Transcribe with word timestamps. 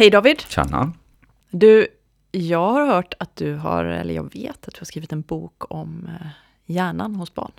Hej 0.00 0.10
David! 0.10 0.40
Tjena! 0.48 0.92
Du, 1.50 1.86
jag 2.30 2.72
har 2.72 2.86
hört 2.86 3.14
att 3.18 3.36
du 3.36 3.54
har, 3.54 3.84
eller 3.84 4.14
jag 4.14 4.34
vet 4.34 4.68
att 4.68 4.74
du 4.74 4.80
har 4.80 4.84
skrivit 4.84 5.12
en 5.12 5.22
bok 5.22 5.72
om 5.72 6.08
eh, 6.20 6.26
hjärnan 6.66 7.14
hos 7.14 7.34
barn. 7.34 7.52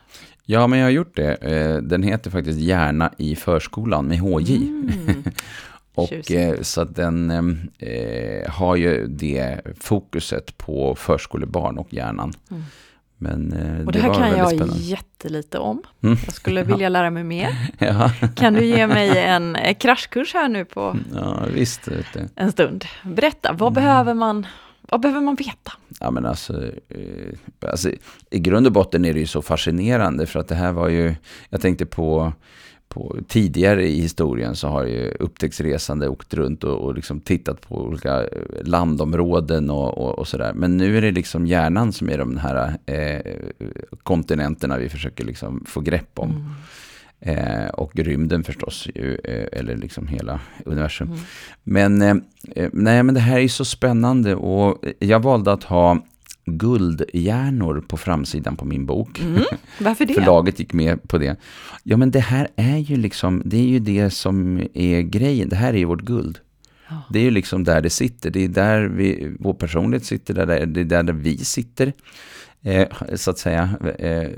Ja, 0.46 0.68
men 0.68 0.80
jag 0.80 0.86
har 0.86 0.92
gjort 0.92 1.16
det. 1.16 1.34
Eh, 1.36 1.78
den 1.78 2.04
heter 2.04 2.32
faktiskt 2.32 2.60
Hjärna 2.60 3.14
i 3.18 3.36
förskolan 3.36 4.08
med 4.08 4.20
HJ. 4.20 4.56
Mm. 4.56 5.24
Och 5.94 6.32
eh, 6.32 6.62
så 6.62 6.82
att 6.82 6.96
den 6.96 7.32
eh, 7.78 8.52
har 8.52 8.76
ju 8.76 9.08
det 9.08 9.62
fokuset 9.80 10.58
på 10.58 10.96
förskolebarn 10.96 11.78
och 11.78 11.94
hjärnan. 11.94 12.34
Mm. 12.52 12.64
Men 13.24 13.54
eh, 13.54 13.86
Och 13.86 13.92
det 13.92 14.00
här 14.00 14.08
var 14.08 14.16
kan 14.16 14.38
jag 14.38 14.48
spännande. 14.50 14.80
jättelite 14.80 15.58
om. 15.60 15.84
Mm. 16.04 16.18
Jag 16.26 16.34
skulle 16.34 16.64
vilja 16.64 16.90
lära 16.90 17.10
mig 17.10 17.24
mer. 17.24 17.50
Ja, 17.78 18.12
Kan 18.36 18.54
du 18.54 18.66
ge 18.66 18.88
mig 18.88 19.18
en 19.18 19.56
eh, 19.56 19.74
kraschkurs 19.78 20.34
här 20.34 20.48
nu 20.50 20.66
på 20.66 20.98
ja, 21.16 21.44
visst. 21.54 21.88
En 22.36 22.52
stund? 22.52 22.86
Berätta, 23.04 23.50
Mm. 23.50 23.58
vad 23.60 23.74
behöver 23.74 24.14
man, 24.14 24.48
vad 24.82 25.02
behöver 25.02 25.22
man 25.22 25.36
veta? 25.36 25.72
Ja, 26.00 26.12
men 26.12 26.26
alltså, 26.26 26.64
eh, 26.90 27.70
alltså, 27.70 27.90
i 28.32 28.40
grund 28.40 28.66
och 28.68 28.74
botten 28.74 29.06
är 29.06 29.14
det 29.14 29.20
ju 29.20 29.28
så 29.28 29.42
fascinerande 29.42 30.26
för 30.26 30.40
att 30.40 30.48
det 30.48 30.56
här 30.56 30.72
var 30.72 30.90
ju, 30.90 31.16
jag 31.50 31.62
tänkte 31.62 31.86
på, 31.86 32.34
på 32.92 33.18
tidigare 33.28 33.88
i 33.88 34.02
historien 34.02 34.56
så 34.56 34.68
har 34.68 34.84
ju 34.84 35.12
upptäcktsresande 35.20 36.08
åkt 36.08 36.34
runt 36.34 36.64
och, 36.64 36.78
och 36.78 36.96
liksom 36.96 37.20
tittat 37.20 37.62
på 37.62 37.76
olika 37.76 38.24
eh, 38.24 38.28
landområden 38.64 39.70
och, 39.70 39.98
och, 39.98 40.20
och 40.20 40.28
sådär. 40.28 40.54
Men 40.54 40.78
nu 40.78 40.98
är 40.98 41.02
det 41.02 41.12
liksom 41.12 41.48
hjärnan 41.48 41.94
som 41.94 42.10
är 42.10 42.18
de 42.18 42.38
här 42.38 42.78
eh, 42.86 43.34
kontinenterna 44.04 44.78
vi 44.78 44.90
försöker 44.90 45.26
liksom 45.26 45.66
få 45.68 45.82
grepp 45.82 46.20
om. 46.20 46.30
Mm. 46.30 46.46
Eh, 47.24 47.70
och 47.70 47.96
rymden 47.96 48.44
förstås, 48.44 48.88
ju, 48.96 49.18
eh, 49.24 49.60
eller 49.60 49.76
liksom 49.76 50.08
hela 50.08 50.40
universum. 50.66 51.08
Mm. 51.08 51.20
Men, 51.64 52.02
eh, 52.02 52.16
eh, 52.56 52.70
nej, 52.74 53.04
men 53.04 53.16
det 53.16 53.22
här 53.22 53.40
är 53.40 53.48
så 53.48 53.66
spännande 53.66 54.36
och 54.36 54.86
jag 55.00 55.24
valde 55.24 55.52
att 55.52 55.64
ha 55.64 55.98
guldhjärnor 56.46 57.84
på 57.88 57.98
framsidan 57.98 58.56
på 58.56 58.66
min 58.66 58.86
bok. 58.86 59.20
Mm. 59.20 59.44
Varför 59.80 60.06
det? 60.06 60.14
Förlaget 60.14 60.60
gick 60.60 60.74
med 60.74 61.04
på 61.04 61.18
det. 61.18 61.40
Ja, 61.84 61.98
men 61.98 62.12
det 62.12 62.20
här 62.20 62.48
är 62.56 62.78
ju 62.78 62.98
liksom, 62.98 63.42
det 63.46 63.58
är 63.58 63.68
ju 63.68 63.80
det 63.80 64.10
som 64.10 64.68
är 64.74 65.02
grejen. 65.02 65.50
Det 65.50 65.56
här 65.56 65.74
är 65.74 65.78
ju 65.78 65.86
vårt 65.86 66.02
guld. 66.02 66.40
Ja. 66.90 67.04
Det 67.10 67.20
är 67.20 67.24
ju 67.24 67.32
liksom 67.32 67.64
där 67.64 67.82
det 67.82 67.90
sitter. 67.90 68.30
Det 68.30 68.44
är 68.44 68.48
där 68.48 68.82
vi, 68.82 69.36
vår 69.40 69.54
personlighet 69.54 70.06
sitter, 70.06 70.34
där, 70.34 70.66
det 70.66 70.82
är 70.82 70.86
där, 70.86 71.04
där 71.04 71.14
vi 71.14 71.38
sitter. 71.38 71.94
Eh, 72.64 72.88
så 73.16 73.32
att 73.32 73.38
säga. 73.38 73.70
Eh, 74.00 74.30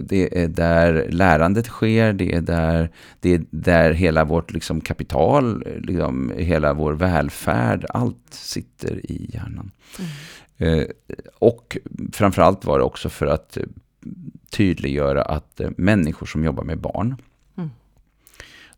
det 0.00 0.42
är 0.42 0.48
där 0.48 1.08
lärandet 1.10 1.66
sker, 1.66 2.12
det 2.12 2.34
är 2.34 2.40
där, 2.40 2.90
det 3.20 3.34
är 3.34 3.42
där 3.50 3.92
hela 3.92 4.24
vårt 4.24 4.52
liksom, 4.52 4.80
kapital, 4.80 5.64
liksom, 5.82 6.32
hela 6.36 6.72
vår 6.72 6.92
välfärd, 6.92 7.86
allt 7.88 8.26
sitter 8.30 9.10
i 9.10 9.30
hjärnan. 9.32 9.70
Eh, 9.98 10.04
och 11.38 11.76
framförallt 12.12 12.64
var 12.64 12.78
det 12.78 12.84
också 12.84 13.08
för 13.08 13.26
att 13.26 13.56
eh, 13.56 13.62
tydliggöra 14.50 15.22
att 15.22 15.60
eh, 15.60 15.70
människor 15.76 16.26
som 16.26 16.44
jobbar 16.44 16.64
med 16.64 16.78
barn, 16.78 17.16
Mm. 17.56 17.70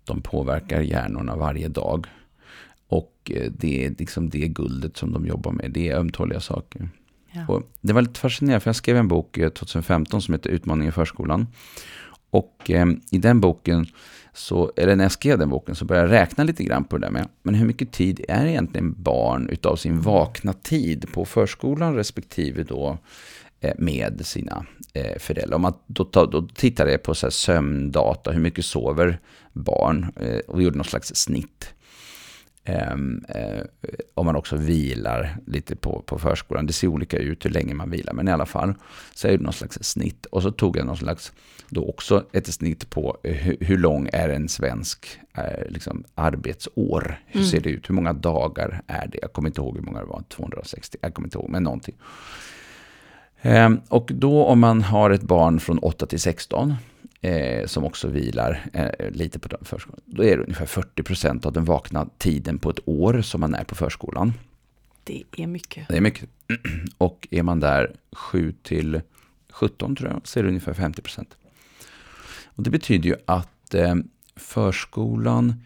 de 0.05 0.21
påverkar 0.23 0.81
hjärnorna 0.81 1.37
varje 1.37 1.69
dag. 1.69 2.07
Och 2.89 3.31
eh, 3.35 3.53
det 3.53 3.85
är 3.87 3.95
liksom 3.99 4.31
det 4.31 4.49
guldet 4.49 4.97
som 4.97 5.13
de 5.13 5.27
jobbar 5.27 5.53
med, 5.53 5.71
det 5.71 5.89
är 5.89 5.97
ömtåliga 5.97 6.41
saker. 6.41 6.89
Ja. 7.33 7.63
Det 7.81 7.93
var 7.93 8.03
lite 8.03 8.21
fascinerande, 8.21 8.61
för 8.61 8.69
jag 8.69 8.77
skrev 8.77 8.97
en 8.97 9.09
bok 9.09 9.39
eh, 9.39 9.49
2015 9.49 10.23
som 10.23 10.35
heter 10.35 10.51
Utmaning 10.51 10.89
i 10.89 10.93
förskolan. 10.93 11.47
Och 12.33 12.71
eh, 12.71 12.87
i 13.11 13.19
den 13.19 13.41
boken, 13.41 13.87
så, 14.33 14.73
eller 14.77 14.97
när 14.97 15.05
jag 15.05 15.13
skrev 15.13 15.39
den 15.39 15.49
boken, 15.49 15.75
så 15.75 15.85
började 15.85 16.09
jag 16.09 16.23
räkna 16.23 16.45
lite 16.45 16.65
grann 16.65 16.85
på 16.85 16.99
det 16.99 17.07
där 17.07 17.11
med, 17.11 17.29
men 17.43 17.55
hur 17.55 17.67
mycket 17.67 17.93
tid 17.93 18.25
är 18.29 18.47
egentligen 18.47 19.03
barn 19.03 19.49
utav 19.49 19.77
sin 19.77 20.01
vakna 20.01 20.53
tid 20.53 21.13
på 21.13 21.25
förskolan 21.25 21.95
respektive 21.95 22.63
då 22.63 22.99
eh, 23.61 23.75
med 23.79 24.27
sina 24.27 24.67
eh, 24.95 25.19
föräldrar. 25.19 25.57
Om 25.57 25.63
man 25.63 25.75
då, 25.87 26.05
tar, 26.05 26.27
då 26.27 26.49
tittade 26.55 26.91
jag 26.91 27.03
på 27.03 27.15
så 27.15 27.31
sömndata, 27.31 28.31
hur 28.31 28.41
mycket 28.41 28.65
sover 28.65 29.19
barn, 29.53 30.13
eh, 30.21 30.39
och 30.39 30.63
gjorde 30.63 30.77
någon 30.77 30.85
slags 30.85 31.15
snitt. 31.15 31.75
Ehm, 32.65 33.25
eh, 33.29 33.61
om 34.15 34.27
man 34.27 34.37
också 34.37 34.57
vilar 34.57 35.37
lite 35.47 35.77
på, 35.77 36.03
på 36.07 36.19
förskolan. 36.19 36.67
Det 36.67 36.73
ser 36.73 36.89
olika 36.89 37.17
ut 37.19 37.45
hur 37.45 37.51
länge 37.51 37.75
man 37.75 37.91
vilar, 37.91 38.13
men 38.13 38.29
i 38.29 38.33
alla 38.33 38.47
fall 38.47 38.75
så 39.15 39.29
är 39.29 39.33
det 39.33 39.45
någon 39.45 39.53
slags 39.53 39.79
snitt. 39.83 40.27
Och 40.27 40.43
så 40.43 40.51
tog 40.51 40.77
jag 40.77 40.87
någon 40.87 40.97
slags, 40.97 41.33
då 41.69 41.89
också 41.89 42.25
ett 42.33 42.47
snitt 42.55 42.91
på 42.91 43.19
hur, 43.23 43.57
hur 43.61 43.79
lång 43.79 44.09
är 44.13 44.29
en 44.29 44.49
svensk 44.49 45.07
eh, 45.37 45.69
liksom, 45.69 46.05
arbetsår? 46.15 47.21
Hur 47.27 47.41
Mm. 47.41 47.51
ser 47.51 47.61
det 47.61 47.71
ut? 47.71 47.89
Hur 47.91 47.95
många 47.95 48.13
dagar 48.13 48.83
är 48.87 49.07
det? 49.07 49.19
Jag 49.23 49.33
kommer 49.33 49.49
inte 49.49 49.61
ihåg 49.61 49.77
hur 49.77 49.85
många 49.85 49.99
det 50.01 50.07
var, 50.07 50.23
260, 50.29 50.99
jag 51.01 51.15
kommer 51.15 51.27
inte 51.27 51.39
ihåg, 51.39 51.51
men 51.51 51.63
någonting. 51.63 51.95
Ehm, 53.43 53.81
och 53.89 54.11
då 54.15 54.45
om 54.45 54.61
man 54.61 54.83
har 54.83 55.11
ett 55.11 55.23
barn 55.23 55.61
från 55.61 55.79
8 55.79 56.07
till 56.07 56.21
16 56.21 56.75
eh, 57.23 57.67
som 57.67 57.85
också 57.85 58.09
vilar 58.09 58.65
eh, 58.73 59.11
lite 59.11 59.39
på 59.39 59.49
förskolan. 59.65 60.01
Då 60.05 60.25
är 60.25 60.37
det 60.37 60.43
ungefär 60.43 60.67
40% 60.67 61.47
av 61.47 61.53
den 61.53 61.65
vakna 61.65 62.09
tiden 62.19 62.59
på 62.59 62.71
ett 62.71 62.81
år 62.89 63.23
som 63.23 63.41
man 63.41 63.55
är 63.55 63.65
på 63.65 63.75
förskolan. 63.75 64.33
Det 65.05 65.23
är 65.37 65.47
mycket. 65.47 65.89
Det 65.89 65.97
är 65.97 66.01
mycket. 66.01 66.29
Och 66.99 67.29
är 67.31 67.43
man 67.43 67.61
där 67.61 67.93
7 68.13 68.55
till 68.63 69.01
17 69.53 69.97
tror 69.97 70.11
jag, 70.11 70.21
så 70.25 70.39
är 70.39 70.43
det 70.43 70.49
ungefär 70.49 70.73
50%. 70.75 71.27
Och 72.45 72.63
det 72.63 72.71
betyder 72.71 73.09
ju 73.09 73.17
att 73.27 73.75
eh, 73.75 73.95
förskolan, 74.37 75.63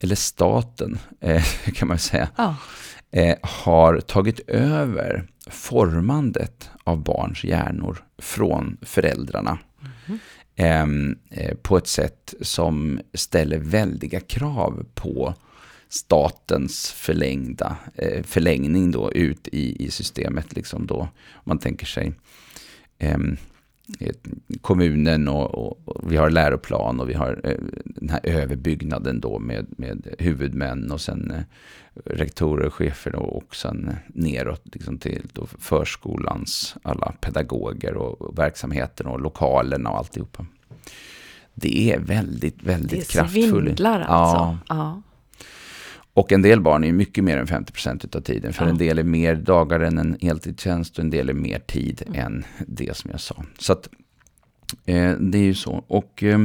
eller 0.00 0.14
staten 0.14 0.98
eh, 1.20 1.44
kan 1.74 1.88
man 1.88 1.98
säga, 1.98 2.28
Ja. 2.36 2.56
eh, 3.10 3.36
har 3.42 4.00
tagit 4.00 4.40
över 4.48 5.26
formandet 5.50 6.70
av 6.84 7.02
barns 7.02 7.44
hjärnor 7.44 8.04
från 8.18 8.76
föräldrarna. 8.82 9.58
Ehm, 10.08 10.18
Ehm, 10.60 11.18
eh, 11.30 11.54
på 11.54 11.76
ett 11.76 11.86
sätt 11.86 12.34
som 12.40 13.00
ställer 13.14 13.58
väldiga 13.58 14.20
krav 14.20 14.86
på 14.94 15.34
statens 15.88 16.92
förlängda, 16.92 17.76
eh, 17.94 18.22
förlängning 18.22 18.90
då 18.90 19.12
ut 19.12 19.48
i, 19.48 19.84
i 19.84 19.90
systemet. 19.90 20.56
Liksom 20.56 20.86
då. 20.86 20.98
Om 21.32 21.42
man 21.44 21.58
tänker 21.58 21.86
sig 21.86 22.12
ehm, 22.98 23.36
kommunen 24.60 25.28
och, 25.28 25.54
och, 25.54 25.78
och 25.84 26.12
vi 26.12 26.16
har 26.16 26.30
läroplan 26.30 27.00
och 27.00 27.08
vi 27.10 27.14
har 27.14 27.40
eh, 27.44 27.56
den 27.84 28.08
här 28.08 28.20
överbyggnaden 28.22 29.20
då 29.20 29.38
med, 29.38 29.66
med 29.70 30.14
huvudmän 30.18 30.92
och 30.92 31.00
sen 31.00 31.30
eh, 31.30 31.42
rektorer, 32.04 32.70
chefer 32.70 33.14
och, 33.14 33.36
och 33.36 33.56
sen 33.56 33.96
neråt 34.08 34.62
liksom 34.64 34.98
till 34.98 35.22
då 35.32 35.46
förskolans 35.58 36.76
alla 36.82 37.12
pedagoger 37.20 37.94
och, 37.94 38.22
och 38.22 38.38
verksamheten 38.38 39.06
och 39.06 39.20
lokalerna 39.20 39.90
och 39.90 39.98
alltihopa. 39.98 40.46
Det 41.54 41.92
är 41.92 41.98
väldigt, 41.98 42.62
väldigt 42.62 43.00
Det 43.00 43.12
kraftfullt. 43.12 43.50
svindlar 43.50 44.00
Ja, 44.00 44.06
alltså. 44.06 44.58
Ja. 44.68 45.02
Och 46.18 46.32
en 46.32 46.42
del 46.42 46.60
barn 46.60 46.84
är 46.84 46.92
mycket 46.92 47.24
mer 47.24 47.36
än 47.36 47.46
50% 47.46 48.16
av 48.16 48.20
tiden. 48.20 48.52
För 48.52 48.64
Ja. 48.64 48.70
en 48.70 48.78
del 48.78 48.98
är 48.98 49.02
mer 49.04 49.34
dagar 49.36 49.80
än 49.80 49.98
en 49.98 50.16
heltidstjänst 50.20 50.98
och 50.98 51.04
en 51.04 51.10
del 51.10 51.28
är 51.28 51.34
mer 51.34 51.58
tid 51.58 52.02
Mm. 52.06 52.20
än 52.20 52.44
det 52.66 52.96
som 52.96 53.10
jag 53.10 53.20
sa. 53.20 53.44
Så 53.58 53.72
att, 53.72 53.88
eh, 54.86 55.12
det 55.12 55.38
är 55.38 55.42
ju 55.42 55.54
så. 55.54 55.84
Och 55.88 56.22
eh, 56.22 56.38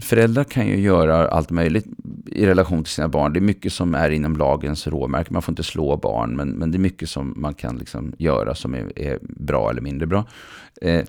föräldrar 0.00 0.44
kan 0.44 0.66
ju 0.66 0.80
göra 0.80 1.28
allt 1.28 1.50
möjligt 1.50 1.86
i 2.26 2.46
relation 2.46 2.84
till 2.84 2.92
sina 2.92 3.08
barn. 3.08 3.32
Det 3.32 3.38
är 3.38 3.40
mycket 3.40 3.72
som 3.72 3.94
är 3.94 4.10
inom 4.10 4.36
lagens 4.36 4.86
råmärken. 4.86 5.32
Man 5.32 5.42
får 5.42 5.52
inte 5.52 5.62
slå 5.62 5.96
barn, 5.96 6.36
men, 6.36 6.48
men 6.50 6.70
det 6.70 6.76
är 6.76 6.80
mycket 6.80 7.08
som 7.08 7.34
man 7.36 7.54
kan 7.54 7.78
liksom 7.78 8.12
göra 8.18 8.54
som 8.54 8.74
är, 8.74 8.98
är 8.98 9.18
bra 9.22 9.70
eller 9.70 9.80
mindre 9.80 10.06
bra. 10.06 10.26
Eh, 10.82 11.04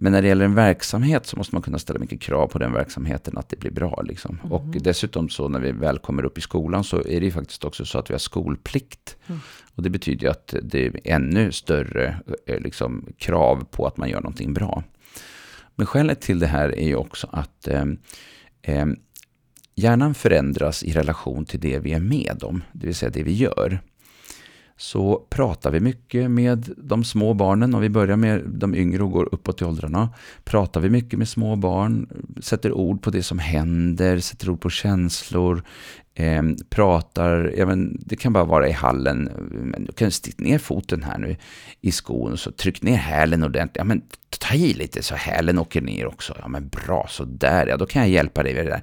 men 0.00 0.12
när 0.12 0.22
det 0.22 0.28
gäller 0.28 0.44
en 0.44 0.54
verksamhet 0.54 1.26
så 1.26 1.36
måste 1.36 1.54
man 1.54 1.62
kunna 1.62 1.78
ställa 1.78 1.98
mycket 1.98 2.20
krav 2.20 2.46
på 2.46 2.58
den 2.58 2.72
verksamheten 2.72 3.38
att 3.38 3.48
det 3.48 3.56
blir 3.56 3.70
bra. 3.70 4.02
Liksom. 4.02 4.38
Och 4.50 4.64
dessutom 4.66 5.28
så 5.28 5.48
när 5.48 5.60
vi 5.60 5.72
väl 5.72 5.98
kommer 5.98 6.24
upp 6.24 6.38
i 6.38 6.40
skolan 6.40 6.84
så 6.84 6.96
är 6.96 7.20
det 7.20 7.26
ju 7.26 7.30
faktiskt 7.30 7.64
också 7.64 7.84
så 7.84 7.98
att 7.98 8.10
vi 8.10 8.14
har 8.14 8.18
skolplikt. 8.18 9.16
Mm. 9.26 9.40
Och 9.74 9.82
det 9.82 9.90
betyder 9.90 10.22
ju 10.22 10.30
att 10.30 10.54
det 10.62 10.86
är 10.86 11.00
ännu 11.04 11.52
större 11.52 12.20
eh, 12.46 12.60
liksom, 12.60 13.06
krav 13.16 13.66
på 13.70 13.86
att 13.86 13.96
man 13.96 14.08
gör 14.08 14.20
någonting 14.20 14.54
bra. 14.54 14.82
Men 15.74 15.86
skälet 15.86 16.20
till 16.20 16.38
det 16.38 16.46
här 16.46 16.78
är 16.78 16.86
ju 16.86 16.96
också 16.96 17.28
att 17.32 17.68
eh, 17.68 17.84
eh, 18.62 18.86
hjärnan 19.74 20.14
förändras 20.14 20.82
i 20.82 20.92
relation 20.92 21.44
till 21.44 21.60
det 21.60 21.78
vi 21.78 21.92
är 21.92 22.00
med 22.00 22.42
om, 22.42 22.62
det 22.72 22.86
vill 22.86 22.96
säga 22.96 23.10
det 23.10 23.22
vi 23.22 23.32
gör. 23.32 23.80
Så 24.80 25.26
pratar 25.30 25.70
vi 25.70 25.80
mycket 25.80 26.30
med 26.30 26.74
de 26.76 27.04
små 27.04 27.34
barnen, 27.34 27.74
om 27.74 27.80
vi 27.80 27.88
börjar 27.88 28.16
med 28.16 28.42
de 28.46 28.74
yngre 28.74 29.02
och 29.02 29.10
går 29.10 29.34
uppåt 29.34 29.62
i 29.62 29.64
åldrarna. 29.64 30.10
Pratar 30.44 30.80
vi 30.80 30.90
mycket 30.90 31.18
med 31.18 31.28
små 31.28 31.56
barn, 31.56 32.08
sätter 32.42 32.72
ord 32.72 33.02
på 33.02 33.10
det 33.10 33.22
som 33.22 33.38
händer, 33.38 34.18
sätter 34.18 34.50
ord 34.50 34.60
på 34.60 34.70
känslor, 34.70 35.62
eh, 36.14 36.42
pratar, 36.70 37.52
även, 37.56 38.02
det 38.06 38.16
kan 38.16 38.32
bara 38.32 38.44
vara 38.44 38.68
i 38.68 38.72
hallen, 38.72 39.30
men 39.50 39.84
du 39.84 39.92
kan 39.92 40.10
sticka 40.10 40.44
ner 40.44 40.58
foten 40.58 41.02
här 41.02 41.18
nu 41.18 41.36
i 41.80 41.92
skon, 41.92 42.38
så 42.38 42.52
tryck 42.52 42.82
ner 42.82 42.96
hälen 42.96 43.44
ordentligt, 43.44 43.76
ja 43.76 43.84
men 43.84 44.02
ta 44.40 44.54
i 44.54 44.74
lite 44.74 45.02
så 45.02 45.14
hälen 45.14 45.58
åker 45.58 45.80
ner 45.80 46.06
också, 46.06 46.34
ja 46.40 46.48
men 46.48 46.68
bra, 46.68 47.06
så 47.10 47.24
där 47.24 47.66
ja, 47.66 47.76
då 47.76 47.86
kan 47.86 48.02
jag 48.02 48.10
hjälpa 48.10 48.42
dig 48.42 48.54
med 48.54 48.66
det 48.66 48.70
där. 48.70 48.82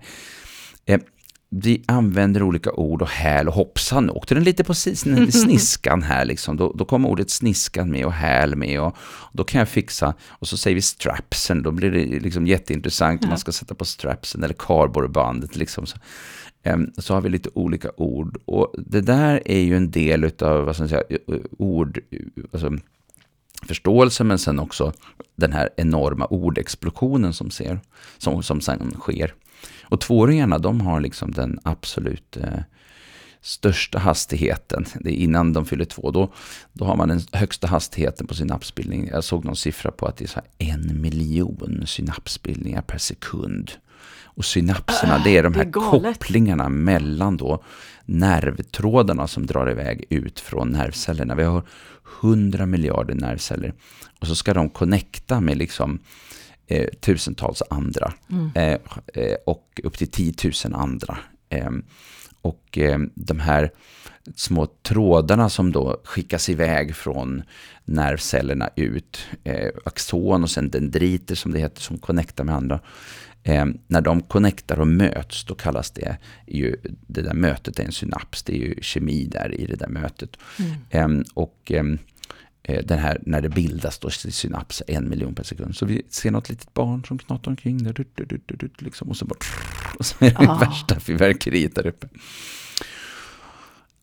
Eh, 0.85 0.99
vi 1.49 1.83
använder 1.85 2.43
olika 2.43 2.71
ord 2.71 3.01
och 3.01 3.07
häl 3.07 3.47
och 3.47 3.53
hoppsan. 3.53 4.09
Åkte 4.09 4.35
den 4.35 4.43
lite 4.43 4.63
på 4.63 4.73
sniskan 5.31 6.03
här 6.03 6.25
liksom. 6.25 6.57
Då, 6.57 6.73
då 6.73 6.85
kommer 6.85 7.09
ordet 7.09 7.29
sniskan 7.29 7.91
med 7.91 8.05
och 8.05 8.13
häl 8.13 8.55
med 8.55 8.81
och, 8.81 8.97
och 8.97 9.31
då 9.33 9.43
kan 9.43 9.59
jag 9.59 9.69
fixa. 9.69 10.13
Och 10.29 10.47
så 10.47 10.57
säger 10.57 10.75
vi 10.75 10.81
strapsen, 10.81 11.63
då 11.63 11.71
blir 11.71 11.91
det 11.91 12.19
liksom 12.19 12.47
jätteintressant 12.47 13.23
om 13.23 13.29
man 13.29 13.37
ska 13.37 13.51
sätta 13.51 13.75
på 13.75 13.85
strapsen 13.85 14.43
eller 14.43 14.55
kardborrebandet 14.59 15.55
liksom. 15.55 15.85
Så, 15.85 15.97
um, 16.63 16.91
så 16.97 17.13
har 17.13 17.21
vi 17.21 17.29
lite 17.29 17.49
olika 17.53 17.89
ord 17.97 18.37
och 18.45 18.75
det 18.77 19.01
där 19.01 19.41
är 19.45 19.59
ju 19.59 19.77
en 19.77 19.91
del 19.91 20.23
av, 20.23 20.65
vad 20.65 20.75
ska 20.75 20.81
man 20.81 20.89
säga, 20.89 21.03
ord, 21.57 21.99
alltså, 22.51 22.71
förståelse 23.67 24.23
men 24.23 24.39
sen 24.39 24.59
också 24.59 24.93
den 25.35 25.53
här 25.53 25.69
enorma 25.77 26.25
ordexplosionen 26.25 27.33
som, 27.33 27.51
ser, 27.51 27.79
som, 28.17 28.43
som 28.43 28.61
sen 28.61 28.91
sker. 28.99 29.33
Och 29.85 30.01
tvååringarna, 30.01 30.57
de 30.57 30.81
har 30.81 30.99
liksom 30.99 31.31
den 31.31 31.59
absolut 31.63 32.37
eh, 32.37 32.59
största 33.41 33.99
hastigheten. 33.99 34.85
Det 34.99 35.09
är 35.09 35.23
innan 35.23 35.53
de 35.53 35.65
fyller 35.65 35.85
två. 35.85 36.11
Då, 36.11 36.31
då 36.73 36.85
har 36.85 36.95
man 36.95 37.09
den 37.09 37.21
högsta 37.31 37.67
hastigheten 37.67 38.27
på 38.27 38.33
synapsbildning. 38.33 39.09
Jag 39.11 39.23
såg 39.23 39.45
någon 39.45 39.55
siffra 39.55 39.91
på 39.91 40.05
att 40.05 40.17
det 40.17 40.25
är 40.25 40.27
så 40.27 40.41
en 40.57 41.01
miljon 41.01 41.83
synapsbildningar 41.85 42.81
per 42.81 42.97
sekund. 42.97 43.71
Och 44.23 44.45
synapserna, 44.45 45.21
det 45.23 45.37
är 45.37 45.43
de 45.43 45.53
här 45.53 45.65
är 45.65 45.71
kopplingarna 45.71 46.69
mellan 46.69 47.37
då 47.37 47.63
nervtrådarna 48.05 49.27
som 49.27 49.45
drar 49.45 49.71
iväg 49.71 50.05
ut 50.09 50.39
från 50.39 50.69
nervcellerna. 50.69 51.35
Vi 51.35 51.43
har 51.43 51.63
100 52.21 52.65
miljarder 52.65 53.15
nervceller. 53.15 53.73
Och 54.19 54.27
så 54.27 54.35
ska 54.35 54.53
de 54.53 54.69
connecta 54.69 55.41
med 55.41 55.57
liksom 55.57 55.99
eh, 56.67 56.87
tusentals 56.87 57.63
andra. 57.69 58.13
Mm. 58.29 58.51
Eh, 58.55 58.79
eh 59.23 59.35
och 59.45 59.81
upp 59.83 59.97
till 59.97 60.11
10 60.11 60.33
000 60.65 60.75
andra. 60.75 61.17
Eh, 61.49 61.71
och 62.41 62.77
eh, 62.77 62.99
de 63.15 63.39
här 63.39 63.71
små 64.35 64.65
trådarna 64.65 65.49
som 65.49 65.71
då 65.71 66.01
skickas 66.03 66.49
iväg 66.49 66.95
från 66.95 67.43
nervcellerna 67.85 68.69
ut, 68.75 69.27
axon 69.85 70.43
och 70.43 70.49
sen 70.49 70.69
dendriter 70.69 71.35
som 71.35 71.51
det 71.51 71.59
heter, 71.59 71.81
som 71.81 71.97
connectar 71.97 72.43
med 72.43 72.55
andra. 72.55 72.79
Eh, 73.43 73.65
när 73.87 74.01
de 74.01 74.21
connectar 74.21 74.79
och 74.79 74.87
möts, 74.87 75.45
då 75.45 75.55
kallas 75.55 75.91
det 75.91 76.17
ju, 76.47 76.75
det 77.07 77.21
där 77.21 77.33
mötet 77.33 77.79
är 77.79 77.83
en 77.83 77.91
synaps, 77.91 78.43
det 78.43 78.53
är 78.53 78.67
ju 78.67 78.75
kemi 78.81 79.25
där 79.25 79.53
i 79.53 79.65
det 79.65 79.75
där 79.75 79.87
mötet. 79.87 80.37
Mm. 80.89 81.19
Eh, 81.19 81.25
och 81.33 81.71
Eh, 81.75 81.83
den 82.67 82.99
här, 82.99 83.21
när 83.25 83.41
det 83.41 83.49
bildas 83.49 83.99
då 83.99 84.09
synapser, 84.09 84.91
en 84.91 85.09
miljon 85.09 85.35
per 85.35 85.43
sekund. 85.43 85.75
Så 85.75 85.85
vi 85.85 86.01
ser 86.09 86.31
något 86.31 86.49
litet 86.49 86.73
barn 86.73 87.03
som 87.05 87.17
knatar 87.17 87.51
omkring 87.51 87.83
där, 87.83 87.93
du, 87.93 88.05
du, 88.25 88.39
du, 88.45 88.69
liksom, 88.77 89.09
och 89.09 89.17
så 89.17 89.25
bara, 89.25 89.39
och 89.99 90.05
så 90.05 90.25
är 90.25 90.29
det 90.29 90.49
ah. 90.49 90.57
värsta 90.59 90.99
fyrverkeriet 90.99 91.75
där 91.75 91.87
uppe. 91.87 92.07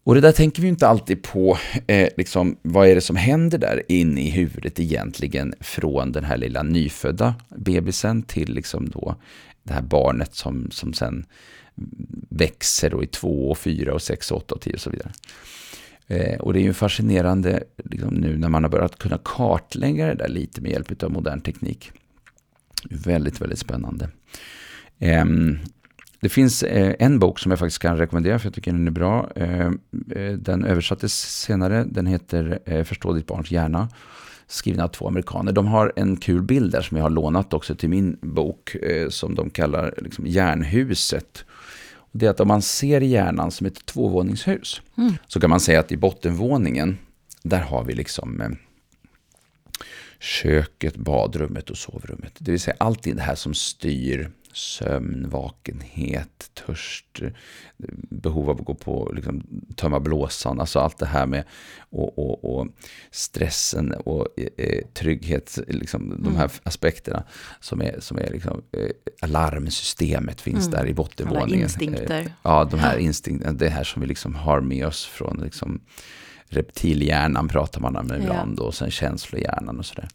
Och 0.04 0.14
det 0.14 0.20
där 0.20 0.32
tänker 0.32 0.62
vi 0.62 0.68
inte 0.68 0.88
alltid 0.88 1.22
på, 1.22 1.58
eh, 1.86 2.08
liksom, 2.16 2.56
vad 2.62 2.88
är 2.88 2.94
det 2.94 3.00
som 3.00 3.16
händer 3.16 3.58
där 3.58 3.82
inne 3.88 4.22
i 4.22 4.30
huvudet 4.30 4.80
egentligen 4.80 5.54
från 5.60 6.12
den 6.12 6.24
här 6.24 6.36
lilla 6.36 6.62
nyfödda 6.62 7.34
bebisen 7.48 8.22
till 8.22 8.54
liksom 8.54 8.88
då 8.88 9.16
det 9.62 9.74
här 9.74 9.82
barnet 9.82 10.34
som, 10.34 10.70
som 10.70 10.94
sen 10.94 11.26
växer 12.28 12.90
då 12.90 13.02
i 13.02 13.06
två, 13.06 13.50
och 13.50 13.58
fyra, 13.58 13.94
och 13.94 14.02
sex, 14.02 14.30
och 14.30 14.36
åtta 14.36 14.54
och 14.54 14.60
tio 14.60 14.74
och 14.74 14.80
så 14.80 14.90
vidare. 14.90 15.12
Eh, 16.12 16.40
och 16.40 16.52
det 16.52 16.60
är 16.60 16.62
ju 16.62 16.72
fascinerande 16.72 17.62
liksom, 17.84 18.14
nu 18.14 18.38
när 18.38 18.48
man 18.48 18.62
har 18.62 18.70
börjat 18.70 18.98
kunna 18.98 19.18
kartlägga 19.24 20.06
det 20.06 20.14
där 20.14 20.28
lite 20.28 20.60
med 20.60 20.70
hjälp 20.70 21.02
av 21.02 21.10
modern 21.10 21.40
teknik. 21.40 21.92
Väldigt, 22.90 23.40
väldigt 23.40 23.58
spännande. 23.58 24.08
Eh, 24.98 25.24
det 26.20 26.28
finns 26.28 26.62
eh, 26.62 26.94
en 26.98 27.18
bok 27.18 27.38
som 27.38 27.50
jag 27.50 27.58
faktiskt 27.58 27.82
kan 27.82 27.96
rekommendera 27.96 28.38
för 28.38 28.46
jag 28.46 28.54
tycker 28.54 28.72
den 28.72 28.86
är 28.86 28.90
bra. 28.90 29.30
Eh, 29.36 29.66
eh, 30.16 30.32
den 30.38 30.64
översattes 30.64 31.12
senare. 31.42 31.84
Den 31.84 32.06
heter 32.06 32.58
eh, 32.64 32.84
Förstå 32.84 33.12
ditt 33.12 33.26
barns 33.26 33.50
hjärna. 33.50 33.88
Skriven 34.46 34.80
av 34.80 34.88
två 34.88 35.08
amerikaner. 35.08 35.52
De 35.52 35.66
har 35.66 35.92
en 35.96 36.16
kul 36.16 36.42
bild 36.42 36.72
där 36.72 36.82
som 36.82 36.96
jag 36.96 37.04
har 37.04 37.10
lånat 37.10 37.52
också 37.52 37.74
till 37.74 37.88
min 37.88 38.18
bok. 38.20 38.74
Eh, 38.74 39.08
som 39.08 39.34
de 39.34 39.50
kallar 39.50 39.94
liksom, 39.98 40.26
Hjärnhuset 40.26 41.44
det 42.12 42.26
är 42.26 42.30
att 42.30 42.40
om 42.40 42.48
man 42.48 42.62
ser 42.62 43.00
hjärnan 43.00 43.50
som 43.50 43.66
ett 43.66 43.86
tvåvåningshus 43.86 44.82
mm. 44.98 45.14
så 45.26 45.40
kan 45.40 45.50
man 45.50 45.60
säga 45.60 45.80
att 45.80 45.92
i 45.92 45.96
bottenvåningen 45.96 46.98
där 47.42 47.60
har 47.60 47.84
vi 47.84 47.94
liksom 47.94 48.40
eh, 48.40 48.48
köket, 50.20 50.96
badrummet 50.96 51.70
och 51.70 51.78
sovrummet. 51.78 52.32
Det 52.38 52.50
vill 52.50 52.60
säga 52.60 52.76
allt 52.80 53.02
det 53.02 53.20
här 53.20 53.34
som 53.34 53.54
styr 53.54 54.30
sömn, 54.52 55.28
vakenhet, 55.30 56.50
törst, 56.54 57.20
behov 58.10 58.50
av 58.50 58.60
att 58.60 58.66
gå 58.66 58.74
på, 58.74 59.12
liksom, 59.14 59.42
tömma 59.76 60.00
blåsan, 60.00 60.60
alltså 60.60 60.78
allt 60.78 60.98
det 60.98 61.06
här 61.06 61.26
med 61.26 61.44
och, 61.90 62.18
och, 62.18 62.58
och 62.58 62.68
stressen 63.10 63.92
och 63.92 64.26
eh, 64.56 64.84
trygghet, 64.94 65.58
liksom, 65.68 66.02
mm. 66.02 66.22
de 66.22 66.36
här 66.36 66.50
aspekterna 66.62 67.24
som 67.60 67.82
är, 67.82 68.00
som 68.00 68.18
är 68.18 68.30
liksom, 68.30 68.62
eh, 68.72 68.90
alarmsystemet 69.20 70.40
finns 70.40 70.66
mm. 70.66 70.78
där 70.78 70.86
i 70.86 70.94
bottenvåningen. 70.94 71.48
Alla 71.48 71.62
instinkter. 71.62 72.20
Eh, 72.20 72.26
ja, 72.42 72.68
de 72.70 72.80
här 72.80 72.98
instinkterna, 72.98 73.52
det 73.52 73.68
här 73.68 73.84
som 73.84 74.02
vi 74.02 74.08
liksom 74.08 74.34
har 74.34 74.60
med 74.60 74.86
oss 74.86 75.04
från 75.04 75.40
liksom, 75.44 75.80
reptilhjärnan 76.48 77.48
pratar 77.48 77.80
man 77.80 77.96
om 77.96 78.14
ibland 78.14 78.58
ja. 78.58 78.64
och 78.64 78.74
sen 78.74 78.90
känslohjärnan 78.90 79.78
och 79.78 79.86
sådär. 79.86 80.08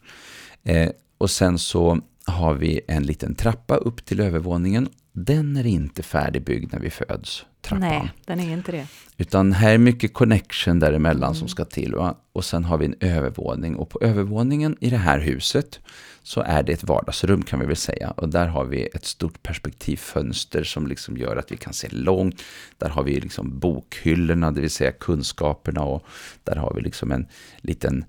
Eh, 0.63 0.89
och 1.17 1.29
sen 1.29 1.59
så 1.59 2.01
har 2.27 2.56
vi 2.56 2.81
en 2.88 3.03
liten 3.03 3.35
trappa 3.35 3.75
upp 3.75 4.06
till 4.06 4.19
övervåningen. 4.19 4.89
Den 5.19 5.57
är 5.57 5.65
inte 5.65 6.03
färdigbyggd 6.03 6.73
när 6.73 6.79
vi 6.79 6.89
föds, 6.89 7.45
trappan. 7.61 7.79
Nej, 7.79 8.11
den 8.25 8.39
är 8.39 8.53
inte 8.53 8.71
det. 8.71 8.87
Utan 9.17 9.53
här 9.53 9.73
är 9.73 9.77
mycket 9.77 10.13
connection 10.13 10.79
däremellan 10.79 11.29
mm. 11.29 11.35
som 11.35 11.47
ska 11.47 11.65
till. 11.65 11.95
Va? 11.95 12.17
Och 12.31 12.45
sen 12.45 12.63
har 12.63 12.77
vi 12.77 12.85
en 12.85 12.95
övervåning. 12.99 13.75
Och 13.75 13.89
på 13.89 13.99
övervåningen 14.01 14.77
i 14.79 14.89
det 14.89 14.97
här 14.97 15.19
huset 15.19 15.79
så 16.23 16.41
är 16.41 16.63
det 16.63 16.73
ett 16.73 16.83
vardagsrum 16.83 17.43
kan 17.43 17.59
vi 17.59 17.65
väl 17.65 17.75
säga. 17.75 18.11
Och 18.11 18.29
där 18.29 18.47
har 18.47 18.65
vi 18.65 18.85
ett 18.93 19.05
stort 19.05 19.43
perspektivfönster 19.43 20.63
som 20.63 20.87
liksom 20.87 21.17
gör 21.17 21.35
att 21.35 21.51
vi 21.51 21.57
kan 21.57 21.73
se 21.73 21.87
långt. 21.91 22.43
Där 22.77 22.89
har 22.89 23.03
vi 23.03 23.19
liksom 23.19 23.59
bokhyllorna, 23.59 24.51
det 24.51 24.61
vill 24.61 24.69
säga 24.69 24.91
kunskaperna. 24.91 25.81
Och 25.81 26.05
där 26.43 26.55
har 26.55 26.73
vi 26.73 26.81
liksom 26.81 27.11
en 27.11 27.27
liten 27.57 28.05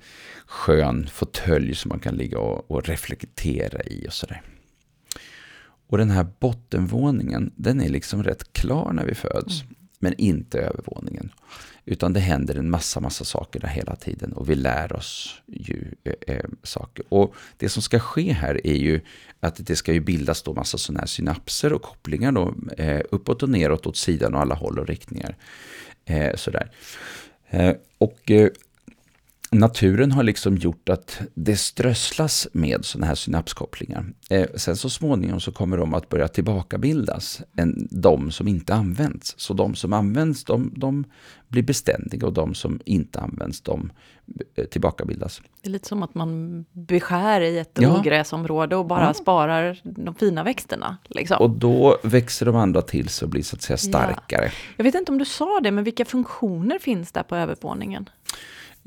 skön 0.47 1.09
fåtölj 1.13 1.75
som 1.75 1.89
man 1.89 2.01
kan 2.01 2.15
ligga 2.15 2.39
och, 2.39 2.71
och 2.71 2.89
reflektera 2.89 3.83
i 3.83 4.07
och 4.09 4.13
sådär. 4.13 4.43
Och 5.89 5.99
den 5.99 6.11
här 6.11 6.27
bottenvåningen, 6.41 7.53
den 7.57 7.81
är 7.81 7.89
liksom 7.89 8.23
rätt 8.23 8.53
klar 8.53 8.93
när 8.93 9.05
vi 9.05 9.15
föds. 9.15 9.63
Mm. 9.63 9.75
Men 9.99 10.15
inte 10.19 10.59
övervåningen. 10.59 11.33
Utan 11.85 12.13
det 12.13 12.21
händer 12.21 12.55
en 12.55 12.71
massa, 12.71 13.01
massa 13.01 13.25
saker 13.25 13.61
där 13.61 13.69
hela 13.69 13.97
tiden 13.97 14.33
och 14.33 14.51
vi 14.51 14.55
lär 14.55 14.93
oss 14.93 15.43
ju 15.47 15.95
äh, 16.05 16.37
äh, 16.37 16.45
saker. 16.63 17.05
Och 17.09 17.35
det 17.57 17.69
som 17.69 17.83
ska 17.83 17.99
ske 17.99 18.33
här 18.33 18.67
är 18.67 18.75
ju 18.75 19.01
att 19.41 19.67
det 19.67 19.77
ska 19.77 19.93
ju 19.93 20.01
bildas 20.01 20.43
då 20.43 20.55
massa 20.55 20.79
sådana 20.79 21.01
här 21.01 21.07
synapser 21.07 21.73
och 21.73 21.83
kopplingar 21.83 22.33
då, 22.33 22.55
äh, 22.79 23.01
uppåt 23.11 23.43
och 23.43 23.49
neråt, 23.49 23.87
åt 23.87 23.97
sidan 23.97 24.35
och 24.35 24.41
alla 24.41 24.55
håll 24.55 24.79
och 24.79 24.87
riktningar. 24.87 25.37
sådär. 26.35 26.71
och 27.99 28.31
naturen 29.51 30.13
har 30.13 30.23
liksom 30.23 30.57
gjort 30.57 30.89
att 30.89 31.21
det 31.35 31.57
strösslas 31.57 32.49
med 32.53 32.85
sådana 32.85 33.07
här 33.07 33.15
synapskopplingar. 33.15 34.07
Eh, 34.31 34.47
sen 34.55 34.77
så 34.77 34.91
småningom 34.91 35.41
så 35.41 35.53
kommer 35.53 35.77
de 35.77 35.95
att 35.95 36.09
börja 36.09 36.29
tillbakabildas, 36.29 37.43
än 37.57 37.89
de 37.91 38.31
som 38.31 38.49
inte 38.49 38.75
används. 38.75 39.35
Så 39.37 39.55
de 39.55 39.75
som 39.75 39.93
används, 39.93 40.45
de, 40.45 40.73
de 40.77 41.05
blir 41.49 41.63
beständiga 41.63 42.27
och 42.27 42.33
de 42.33 42.55
som 42.55 42.81
inte 42.85 43.21
används, 43.21 43.61
de 43.61 43.93
eh, 44.55 44.65
tillbakabildas. 44.65 45.43
Det 45.63 45.69
är 45.69 45.73
lite 45.73 45.89
som 45.89 46.03
att 46.03 46.15
man 46.15 46.65
beskär 46.73 47.41
i 47.41 47.59
ett 47.59 47.79
ja. 47.81 47.99
ogräsområde 47.99 48.77
och 48.77 48.87
bara 48.87 49.05
ja. 49.05 49.15
sparar 49.15 49.81
de 49.83 50.15
fina 50.15 50.43
växterna. 50.43 50.97
Liksom. 51.05 51.37
Och 51.41 51.51
då 51.51 51.99
växer 52.03 52.47
de 52.47 52.57
andra 52.57 52.83
till 52.83 53.09
sig 53.09 53.27
och 53.27 53.31
blir 53.31 53.43
så 53.43 53.57
att 53.57 53.63
säga 53.63 53.77
starkare. 53.77 54.45
Ja. 54.45 54.51
Jag 54.77 54.85
vet 54.85 54.95
inte 54.95 55.13
om 55.13 55.19
du 55.19 55.25
sa 55.25 55.61
det, 55.63 55.71
men 55.71 55.85
vilka 55.85 56.05
funktioner 56.05 56.79
finns 56.79 57.13
där 57.13 57.23
på 57.23 57.37
övervåningen? 57.37 58.09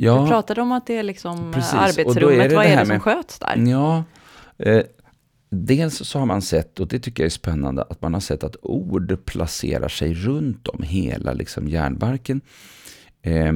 Ja, 0.04 0.22
du 0.22 0.28
pratade 0.28 0.62
om 0.62 0.72
att 0.72 0.88
det 0.88 0.98
är 0.98 1.04
liksom 1.04 1.52
precis. 1.52 1.74
arbetsrummet. 1.74 2.46
Är 2.46 2.50
det 2.50 2.56
Vad 2.56 2.66
det 2.66 2.70
är 2.70 2.80
det 2.80 2.86
som 2.86 2.94
med, 2.94 3.02
sköts 3.02 3.40
där? 3.40 3.56
Ja, 3.68 4.04
eh, 4.58 4.84
dels 5.50 5.96
så 5.96 6.20
har 6.20 6.26
man 6.26 6.42
sett, 6.42 6.80
och 6.80 6.88
det 6.88 7.00
tycker 7.00 7.24
jag 7.24 7.26
är 7.26 7.30
spännande, 7.30 7.82
att 7.82 8.02
man 8.02 8.14
har 8.14 8.22
sett 8.22 8.44
att 8.44 8.56
ord 8.62 9.26
placerar 9.26 9.88
sig 9.88 10.14
runt 10.14 10.68
om 10.68 10.84
hela 10.84 11.34
liksom, 11.34 11.68
hjärnbarken. 11.68 12.42
Eh, 13.22 13.54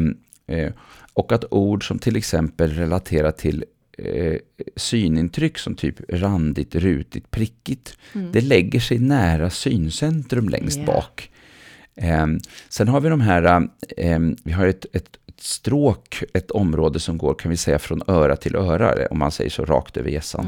eh, 0.48 0.74
och 1.14 1.32
att 1.32 1.46
ord 1.52 1.88
som 1.88 2.00
till 2.00 2.16
exempel 2.16 2.72
relaterar 2.72 3.32
till 3.32 3.66
eh, 3.98 4.36
synintryck 4.76 5.58
som 5.58 5.76
typ 5.76 5.96
randigt, 6.10 6.76
rutigt, 6.76 7.32
prickigt, 7.32 7.98
mm. 8.14 8.32
det 8.32 8.42
lägger 8.42 8.80
sig 8.80 9.00
nära 9.00 9.50
syncentrum 9.50 10.50
längst 10.50 10.78
yeah. 10.78 10.88
bak. 10.88 11.32
Eh, 11.96 12.28
sen 12.70 12.88
har 12.88 13.02
vi 13.02 13.10
de 13.10 13.22
här, 13.22 13.70
eh, 13.98 14.20
vi 14.44 14.52
har 14.52 14.68
ett, 14.68 14.86
ett 14.94 15.18
stråk, 15.40 16.24
ett 16.34 16.52
område 16.52 17.00
som 17.00 17.18
går 17.18 17.34
kan 17.34 17.52
vi 17.52 17.58
säga 17.58 17.80
från 17.80 18.02
öra 18.08 18.36
till 18.36 18.56
öra, 18.56 19.08
om 19.12 19.20
man 19.20 19.32
säger 19.32 19.50
så 19.50 19.66
rakt 19.66 19.98
över 19.98 20.10
gässan. 20.10 20.46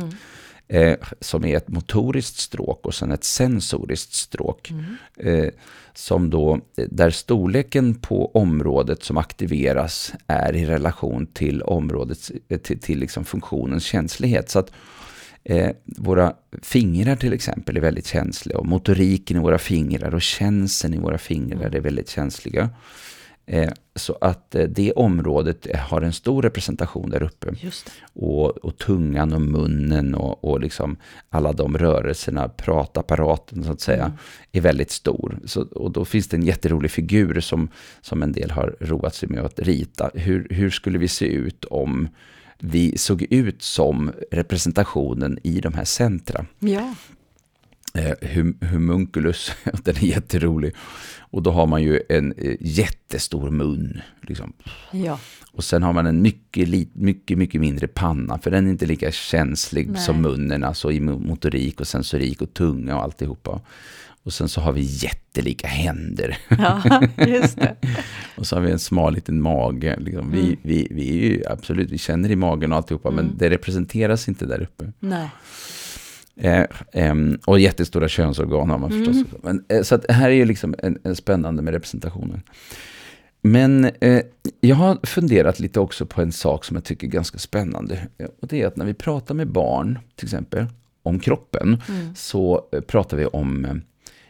Mm. 0.67 0.91
eh, 0.91 0.98
som 1.20 1.46
är 1.46 1.58
ett 1.58 1.67
motoriskt 1.67 2.38
stråk 2.38 2.86
och 2.86 2.96
sen 2.96 3.12
ett 3.12 3.24
sensoriskt 3.24 4.13
stråk. 4.13 4.72
Mm. 4.72 4.96
Eh, 5.20 5.50
som 5.94 6.29
då, 6.29 6.60
där 6.75 7.10
storleken 7.10 7.96
på 7.96 8.32
området 8.32 9.03
som 9.03 9.17
aktiveras 9.17 10.13
är 10.27 10.56
i 10.56 10.65
relation 10.65 11.27
till 11.27 11.62
områdets, 11.62 12.32
till, 12.63 12.79
till 12.79 13.00
liksom 13.00 13.25
funktionens 13.25 13.84
känslighet. 13.84 14.50
Så 14.50 14.60
att 14.60 14.72
eh, 15.44 15.72
våra 15.86 16.34
fingrar 16.62 17.15
till 17.15 17.34
exempel 17.34 17.77
är 17.77 17.82
väldigt 17.82 18.08
känsliga 18.08 18.58
och 18.58 18.65
motoriken 18.65 19.38
i 19.38 19.39
våra 19.39 19.58
fingrar 19.58 20.15
och 20.15 20.22
känseln 20.22 20.94
i 20.94 20.98
våra 20.98 21.17
fingrar 21.17 21.75
är 21.75 21.79
väldigt 21.79 22.10
känsliga. 22.10 22.70
Eh, 23.50 23.72
så 23.96 24.18
att 24.22 24.56
eh, 24.56 24.63
det 24.63 24.92
området 24.92 25.75
har 25.75 26.01
en 26.01 26.13
stor 26.13 26.42
representation 26.42 27.10
där 27.10 27.24
uppe. 27.24 27.51
Och, 28.13 28.58
och, 28.58 28.77
tungan 28.77 29.34
och 29.34 29.42
munnen 29.42 30.16
och, 30.16 30.44
och 30.44 30.60
liksom 30.60 30.98
alla 31.30 31.54
de 31.54 31.77
rörelserna, 31.77 32.50
pratapparaten 32.50 33.63
så 33.63 33.72
att 33.72 33.82
säga, 33.82 34.06
mm. 34.06 34.18
är 34.51 34.62
väldigt 34.62 34.92
stor. 34.92 35.39
Så, 35.46 35.62
och 35.62 35.92
då 35.92 36.06
finns 36.06 36.27
det 36.27 36.38
en 36.38 36.44
jätterolig 36.44 36.92
figur 36.92 37.39
som, 37.39 37.70
som 38.01 38.24
en 38.24 38.32
del 38.32 38.51
har 38.51 38.75
roat 38.80 39.16
sig 39.16 39.30
med 39.30 39.46
att 39.46 39.60
rita. 39.60 40.12
Hur, 40.13 40.48
hur 40.50 40.70
skulle 40.70 40.98
vi 40.98 41.08
se 41.08 41.25
ut 41.25 41.66
om 41.66 42.08
vi 42.60 42.98
såg 42.98 43.22
ut 43.22 43.62
som 43.62 44.12
representationen 44.32 45.39
i 45.44 45.60
de 45.60 45.74
här 45.74 45.86
centra? 45.86 46.46
Ja. 46.60 46.96
Eh, 47.94 48.46
humunculus, 48.62 49.51
den 49.84 49.96
är 49.96 50.03
jätterolig. 50.03 50.75
Och 51.20 51.44
då 51.44 51.51
har 51.51 51.67
man 51.67 51.84
ju 51.84 52.01
en 52.10 52.34
eh, 52.38 52.56
jättestor 52.60 53.51
mun. 53.51 54.01
Liksom. 54.22 54.53
Ja. 54.91 55.20
Och 55.51 55.63
sen 55.63 55.84
har 55.84 55.94
man 55.94 56.06
en 56.06 56.22
mycket, 56.22 56.70
mycket, 56.94 57.38
mycket 57.38 57.62
mindre 57.62 57.88
panna, 57.88 58.39
för 58.39 58.51
den 58.51 58.65
är 58.65 58.72
inte 58.72 58.86
lika 58.86 59.12
känslig 59.12 59.89
Nej. 59.89 60.01
som 60.01 60.22
munnen, 60.22 60.63
alltså 60.63 60.91
i 60.91 61.00
motorik 61.00 61.82
och 61.82 61.88
sensorik 61.88 62.41
och 62.41 62.53
tunga 62.53 62.96
och 62.96 63.03
alltihopa. 63.03 63.62
Och 64.24 64.34
sen 64.34 64.50
så 64.50 64.62
har 64.62 64.72
vi 64.74 64.82
jättelika 64.82 65.67
händer. 65.67 66.38
Ja, 66.50 67.01
just 67.27 67.58
det. 67.58 67.75
och 68.36 68.48
så 68.48 68.56
har 68.56 68.62
vi 68.62 68.72
en 68.72 68.79
smal 68.79 69.13
liten 69.13 69.41
mage. 69.41 69.98
Liksom. 70.00 70.32
Vi, 70.32 70.39
mm. 70.39 70.58
vi, 70.62 70.88
vi 70.91 71.10
är 71.10 71.29
ju 71.29 71.44
absolut, 71.50 71.91
vi 71.91 71.98
känner 71.98 72.32
i 72.32 72.36
magen 72.36 72.72
och 72.72 72.77
alltihopa, 72.77 73.10
mm. 73.10 73.25
men 73.25 73.38
det 73.38 73.50
representeras 73.50 74.27
inte 74.27 74.46
där 74.46 74.62
uppe. 74.62 74.91
Nej. 75.00 75.29
Eh, 76.39 76.65
eh, 76.91 77.15
och 77.46 77.60
jättestora 77.60 78.08
könsorgan 78.08 78.70
har 78.70 78.77
man 78.77 78.89
förstås. 78.89 79.15
Mm. 79.15 79.25
Men, 79.44 79.65
eh, 79.67 79.84
så 79.84 79.96
att 79.96 80.12
här 80.12 80.29
är 80.29 80.34
ju 80.34 80.46
liksom 80.46 80.75
en, 80.77 81.00
en 81.03 81.15
spännande 81.15 81.62
med 81.62 81.74
representationen. 81.74 82.41
Men 83.41 83.86
eh, 83.86 84.22
jag 84.62 84.75
har 84.75 85.06
funderat 85.06 85.60
lite 85.60 85.79
också 85.79 86.06
på 86.06 86.22
en 86.22 86.32
sak 86.32 86.65
som 86.65 86.75
jag 86.75 86.84
tycker 86.84 87.08
är 87.08 87.12
ganska 87.12 87.38
spännande. 87.38 88.08
Och 88.41 88.48
det 88.48 88.62
är 88.62 88.67
att 88.67 88.77
när 88.77 88.86
vi 88.86 88.94
pratar 88.94 89.36
med 89.36 89.48
barn, 89.48 90.00
till 90.15 90.25
exempel, 90.25 90.65
om 91.03 91.20
kroppen, 91.20 91.82
mm. 91.89 92.15
så 92.15 92.67
eh, 92.72 92.82
pratar 92.82 93.17
vi 93.17 93.25
om 93.25 93.65
eh, 93.65 93.75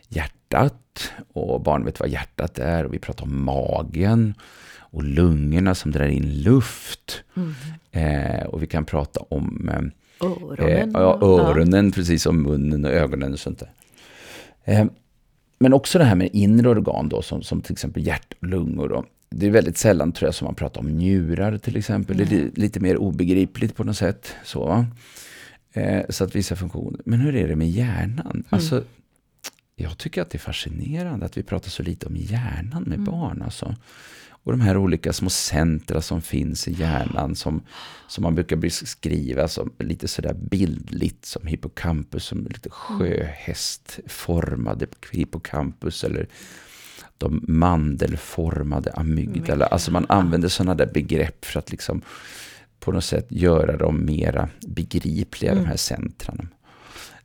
hjärtat. 0.09 1.11
Och 1.33 1.61
barn 1.61 1.85
vet 1.85 1.99
vad 1.99 2.09
hjärtat 2.09 2.59
är. 2.59 2.83
Och 2.83 2.93
vi 2.93 2.99
pratar 2.99 3.23
om 3.23 3.45
magen 3.45 4.33
och 4.77 5.03
lungorna 5.03 5.75
som 5.75 5.91
drar 5.91 6.07
in 6.07 6.41
luft. 6.43 7.23
Mm. 7.35 7.53
Eh, 7.91 8.45
och 8.45 8.63
vi 8.63 8.67
kan 8.67 8.85
prata 8.85 9.19
om 9.19 9.69
Öronen. 10.19 10.95
Eh, 10.95 11.01
ja, 11.01 11.19
öronen, 11.21 11.86
ja. 11.86 11.91
precis 11.91 12.24
som 12.24 12.43
munnen 12.43 12.86
och 12.86 12.91
ögonen 12.91 13.33
och 13.33 13.39
sånt 13.39 13.59
där. 13.59 13.71
Eh, 14.63 14.86
men 15.59 15.74
också 15.74 15.97
det 15.97 16.05
här 16.05 16.15
med 16.15 16.29
inre 16.33 16.69
organ 16.69 17.09
då, 17.09 17.21
som, 17.21 17.41
som 17.43 17.62
till 17.62 17.71
exempel 17.71 18.07
hjärt 18.07 18.33
och 18.41 18.47
lungor. 18.47 18.89
Då. 18.89 19.05
Det 19.29 19.45
är 19.45 19.51
väldigt 19.51 19.77
sällan 19.77 20.12
tror 20.12 20.27
jag 20.27 20.36
som 20.36 20.45
man 20.45 20.55
pratar 20.55 20.81
om 20.81 20.88
njurar 20.88 21.57
till 21.57 21.77
exempel. 21.77 22.15
Mm. 22.15 22.29
Det 22.29 22.36
är 22.36 22.62
lite 22.62 22.79
mer 22.79 22.97
obegripligt 22.97 23.75
på 23.75 23.83
något 23.83 23.97
sätt. 23.97 24.36
Så, 24.43 24.86
eh, 25.74 26.01
så 26.09 26.24
att 26.24 26.36
vissa 26.36 26.55
funktioner. 26.55 27.01
Men 27.05 27.19
hur 27.19 27.36
är 27.36 27.47
det 27.47 27.55
med 27.55 27.69
hjärnan? 27.69 28.31
Mm. 28.31 28.45
Alltså, 28.50 28.83
jag 29.75 29.97
tycker 29.97 30.21
att 30.21 30.29
det 30.29 30.38
är 30.38 30.39
fascinerande 30.39 31.25
att 31.25 31.38
vi 31.38 31.43
pratar 31.43 31.69
så 31.69 31.83
lite 31.83 32.05
om 32.05 32.15
hjärnan 32.15 32.83
med 32.83 33.00
mm. 33.00 33.05
barn. 33.05 33.41
Alltså. 33.41 33.75
Och 34.47 34.53
de 34.53 34.61
här 34.61 34.77
olika 34.77 35.13
små 35.13 35.29
centra 35.29 36.01
som 36.01 36.21
finns 36.21 36.67
i 36.67 36.71
hjärnan 36.71 37.35
som, 37.35 37.61
som 38.07 38.23
man 38.23 38.35
brukar 38.35 38.55
beskriva 38.55 39.47
som 39.47 39.71
lite 39.79 40.07
sådär 40.07 40.33
bildligt 40.33 41.25
som 41.25 41.47
hippocampus, 41.47 42.23
som 42.23 42.45
lite 42.45 42.69
sjöhästformade 42.69 44.87
hippocampus 45.11 46.03
eller 46.03 46.27
de 47.17 47.43
mandelformade 47.47 48.91
amygdala. 48.91 49.65
Alltså 49.65 49.91
man 49.91 50.05
använder 50.09 50.49
sådana 50.49 50.75
där 50.75 50.91
begrepp 50.93 51.45
för 51.45 51.59
att 51.59 51.71
liksom 51.71 52.01
på 52.79 52.91
något 52.91 53.05
sätt 53.05 53.27
göra 53.29 53.77
dem 53.77 54.05
mera 54.05 54.49
begripliga, 54.67 55.51
mm. 55.51 55.63
de 55.63 55.69
här 55.69 55.77
centrarna. 55.77 56.47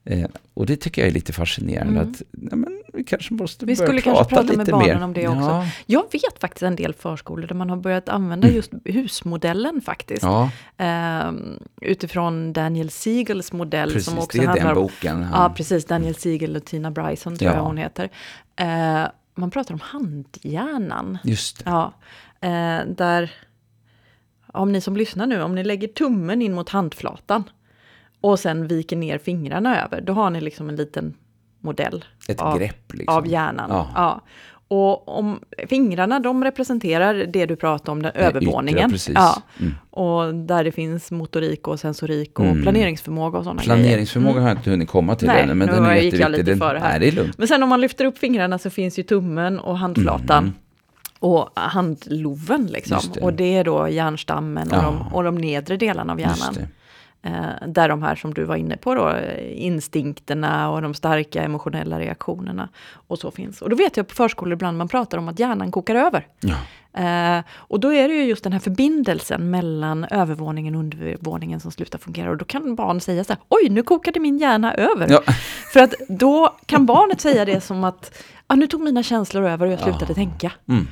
Eh, 0.05 0.29
och 0.55 0.67
det 0.67 0.77
tycker 0.77 1.03
jag 1.03 1.09
är 1.09 1.15
lite 1.15 1.33
fascinerande. 1.33 2.01
Mm. 2.01 2.11
Att, 2.11 2.23
nej, 2.31 2.59
vi 2.93 3.05
kanske 3.05 3.35
måste 3.35 3.67
vi 3.67 3.77
börja 3.77 4.03
prata, 4.03 4.25
prata 4.25 4.43
mer. 4.43 4.53
Skulle 4.53 4.55
kanske 4.55 4.55
prata 4.55 4.73
med 4.73 4.87
barnen 4.89 5.03
om 5.03 5.13
det 5.13 5.29
också. 5.29 5.41
Ja. 5.41 5.67
Jag 5.87 6.13
vet 6.13 6.41
faktiskt 6.41 6.63
en 6.63 6.77
del 6.77 6.95
förskolor 6.95 7.47
där 7.47 7.55
man 7.55 7.71
har 7.71 7.77
börjat 7.77 8.09
använda 8.09 8.47
mm. 8.47 8.57
just 8.57 8.73
husmodellen 8.85 9.81
faktiskt. 9.81 10.23
Ja. 10.23 10.51
Eh, 10.77 11.33
utifrån 11.81 12.53
Daniel 12.53 12.91
Siegels 12.91 13.53
modell. 13.53 13.93
Precis, 13.93 14.09
som 14.09 14.19
också 14.19 14.39
det 14.39 14.45
är 14.45 14.49
handlar 14.49 14.75
den 14.75 14.83
boken. 14.83 15.17
Om, 15.17 15.29
ja, 15.33 15.53
precis. 15.57 15.85
Daniel 15.85 16.15
Siegel 16.15 16.57
och 16.57 16.65
Tina 16.65 16.91
Bryson 16.91 17.37
tror 17.37 17.51
ja. 17.51 17.57
jag 17.57 17.65
hon 17.65 17.77
heter. 17.77 18.11
Eh, 18.57 19.05
man 19.35 19.51
pratar 19.51 19.75
om 19.75 19.81
handhjärnan. 19.81 21.19
Just 21.25 21.65
det. 21.65 21.71
Ja, 21.71 21.93
eh, 22.41 22.87
där, 22.87 23.31
om 24.47 24.73
ni 24.73 24.81
som 24.81 24.97
lyssnar 24.97 25.27
nu, 25.27 25.43
om 25.43 25.55
ni 25.55 25.65
lägger 25.65 25.89
tummen 25.89 26.43
in 26.43 26.55
mot 26.55 26.69
handflatan 26.69 27.45
och 28.21 28.39
sen 28.39 28.67
viker 28.67 28.97
ner 28.97 29.19
fingrarna 29.19 29.85
över, 29.85 30.01
då 30.01 30.13
har 30.13 30.31
ni 30.31 30.41
liksom 30.41 30.69
en 30.69 30.77
liten 30.77 31.15
modell. 31.63 32.05
Ett 32.29 32.41
av, 32.41 32.59
grepp 32.59 32.93
liksom. 32.93 33.17
Av 33.17 33.27
hjärnan. 33.27 33.71
Ja. 33.71 33.89
ja. 33.95 34.21
Och 34.69 35.19
om 35.19 35.41
fingrarna, 35.69 36.21
de 36.21 36.45
representerar 36.45 37.15
det 37.15 37.47
du 37.47 37.57
pratade 37.57 37.91
om, 37.91 38.03
den 38.03 38.13
övervåningen. 38.15 38.95
Yttre, 38.95 39.13
ja. 39.13 39.43
Mm. 39.61 39.75
Och 39.91 40.35
där 40.35 40.65
det 40.65 40.73
finns 40.73 41.11
motorik 41.11 41.69
och 41.69 41.81
sensorik 41.81 42.39
och 42.39 42.45
mm. 42.45 42.63
planeringsförmåga 42.63 43.39
och 43.39 43.45
sådana 43.45 43.63
Planeringsförmåga 43.63 44.33
grejer. 44.33 44.39
Mm. 44.39 44.45
har 44.45 44.51
jag 44.51 44.59
inte 44.59 44.71
hunnit 44.71 44.89
komma 44.89 45.15
till 45.15 45.29
nej, 45.29 45.43
än, 45.43 45.59
men 45.59 45.69
den 45.69 45.85
är 45.85 45.97
gick 45.97 46.15
jag 46.15 46.31
lite 46.31 46.57
före 46.57 46.79
här. 46.79 46.91
Nej, 46.91 47.01
det 47.01 47.09
är 47.09 47.13
lugnt. 47.13 47.39
Men 47.39 47.49
sen 47.49 47.63
om 47.63 47.69
man 47.69 47.81
lyfter 47.81 48.05
upp 48.05 48.19
fingrarna 48.19 48.59
så 48.59 48.71
finns 48.71 48.99
ju 48.99 49.03
tummen 49.03 49.59
och 49.59 49.79
handflatan. 49.79 50.45
Mm. 50.45 50.55
Och 51.19 51.49
handloven 51.55 52.67
liksom. 52.67 52.99
Det. 53.15 53.21
Och 53.21 53.33
det 53.33 53.57
är 53.57 53.65
då 53.65 53.89
hjärnstammen 53.89 54.69
och, 54.69 54.77
ja. 54.77 54.83
de, 54.83 55.15
och 55.15 55.25
de 55.25 55.35
nedre 55.35 55.77
delarna 55.77 56.13
av 56.13 56.21
hjärnan. 56.21 56.57
Eh, 57.23 57.69
där 57.69 57.89
de 57.89 58.03
här 58.03 58.15
som 58.15 58.35
du 58.35 58.45
var 58.45 58.57
inne 58.57 58.77
på 58.77 58.95
då, 58.95 59.15
instinkterna 59.55 60.71
och 60.71 60.83
de 60.83 60.95
starka 60.95 61.43
emotionella 61.43 62.01
reaktionerna 62.01 62.69
och 62.95 63.19
så 63.19 63.31
finns. 63.31 63.63
Och 63.63 63.71
då 63.71 63.77
vet 63.77 63.97
jag 63.97 64.09
på 64.09 64.15
förskolor 64.15 64.53
ibland 64.53 64.79
man 64.79 64.89
pratar 64.89 65.19
om 65.19 65.29
att 65.29 65.39
hjärnan 65.39 65.71
kokar 65.71 65.95
över. 65.95 66.27
Ja. 66.41 66.57
Eh, 67.03 67.45
och 67.55 67.81
då 67.81 67.93
är 67.93 68.09
det 68.09 68.15
ju 68.15 68.25
just 68.25 68.45
den 68.45 68.53
här 68.53 68.61
förbindelsen 68.61 69.51
mellan 69.51 70.05
övervåningen 70.05 70.75
och 70.75 70.81
undervåningen 70.81 71.61
som 71.61 71.71
slutar 71.71 71.99
fungera. 71.99 72.31
Och 72.31 72.37
då 72.37 72.45
kan 72.45 72.75
barn 72.75 73.01
säga 73.01 73.25
så 73.25 73.33
här, 73.33 73.43
oj 73.49 73.69
nu 73.69 73.83
kokade 73.83 74.21
min 74.21 74.39
hjärna 74.39 74.75
över. 74.75 75.09
Ja. 75.11 75.23
För 75.73 75.81
att 75.81 75.95
då 76.09 76.57
kan 76.67 76.87
barnet 76.87 77.21
säga 77.21 77.45
det 77.45 77.61
som 77.61 77.85
att, 77.85 78.23
ah, 78.47 78.55
nu 78.55 78.67
tog 78.67 78.81
mina 78.81 79.03
känslor 79.03 79.45
över 79.45 79.67
och 79.67 79.73
jag 79.73 79.81
slutade 79.81 80.07
ja. 80.09 80.15
tänka. 80.15 80.53
Mm. 80.69 80.87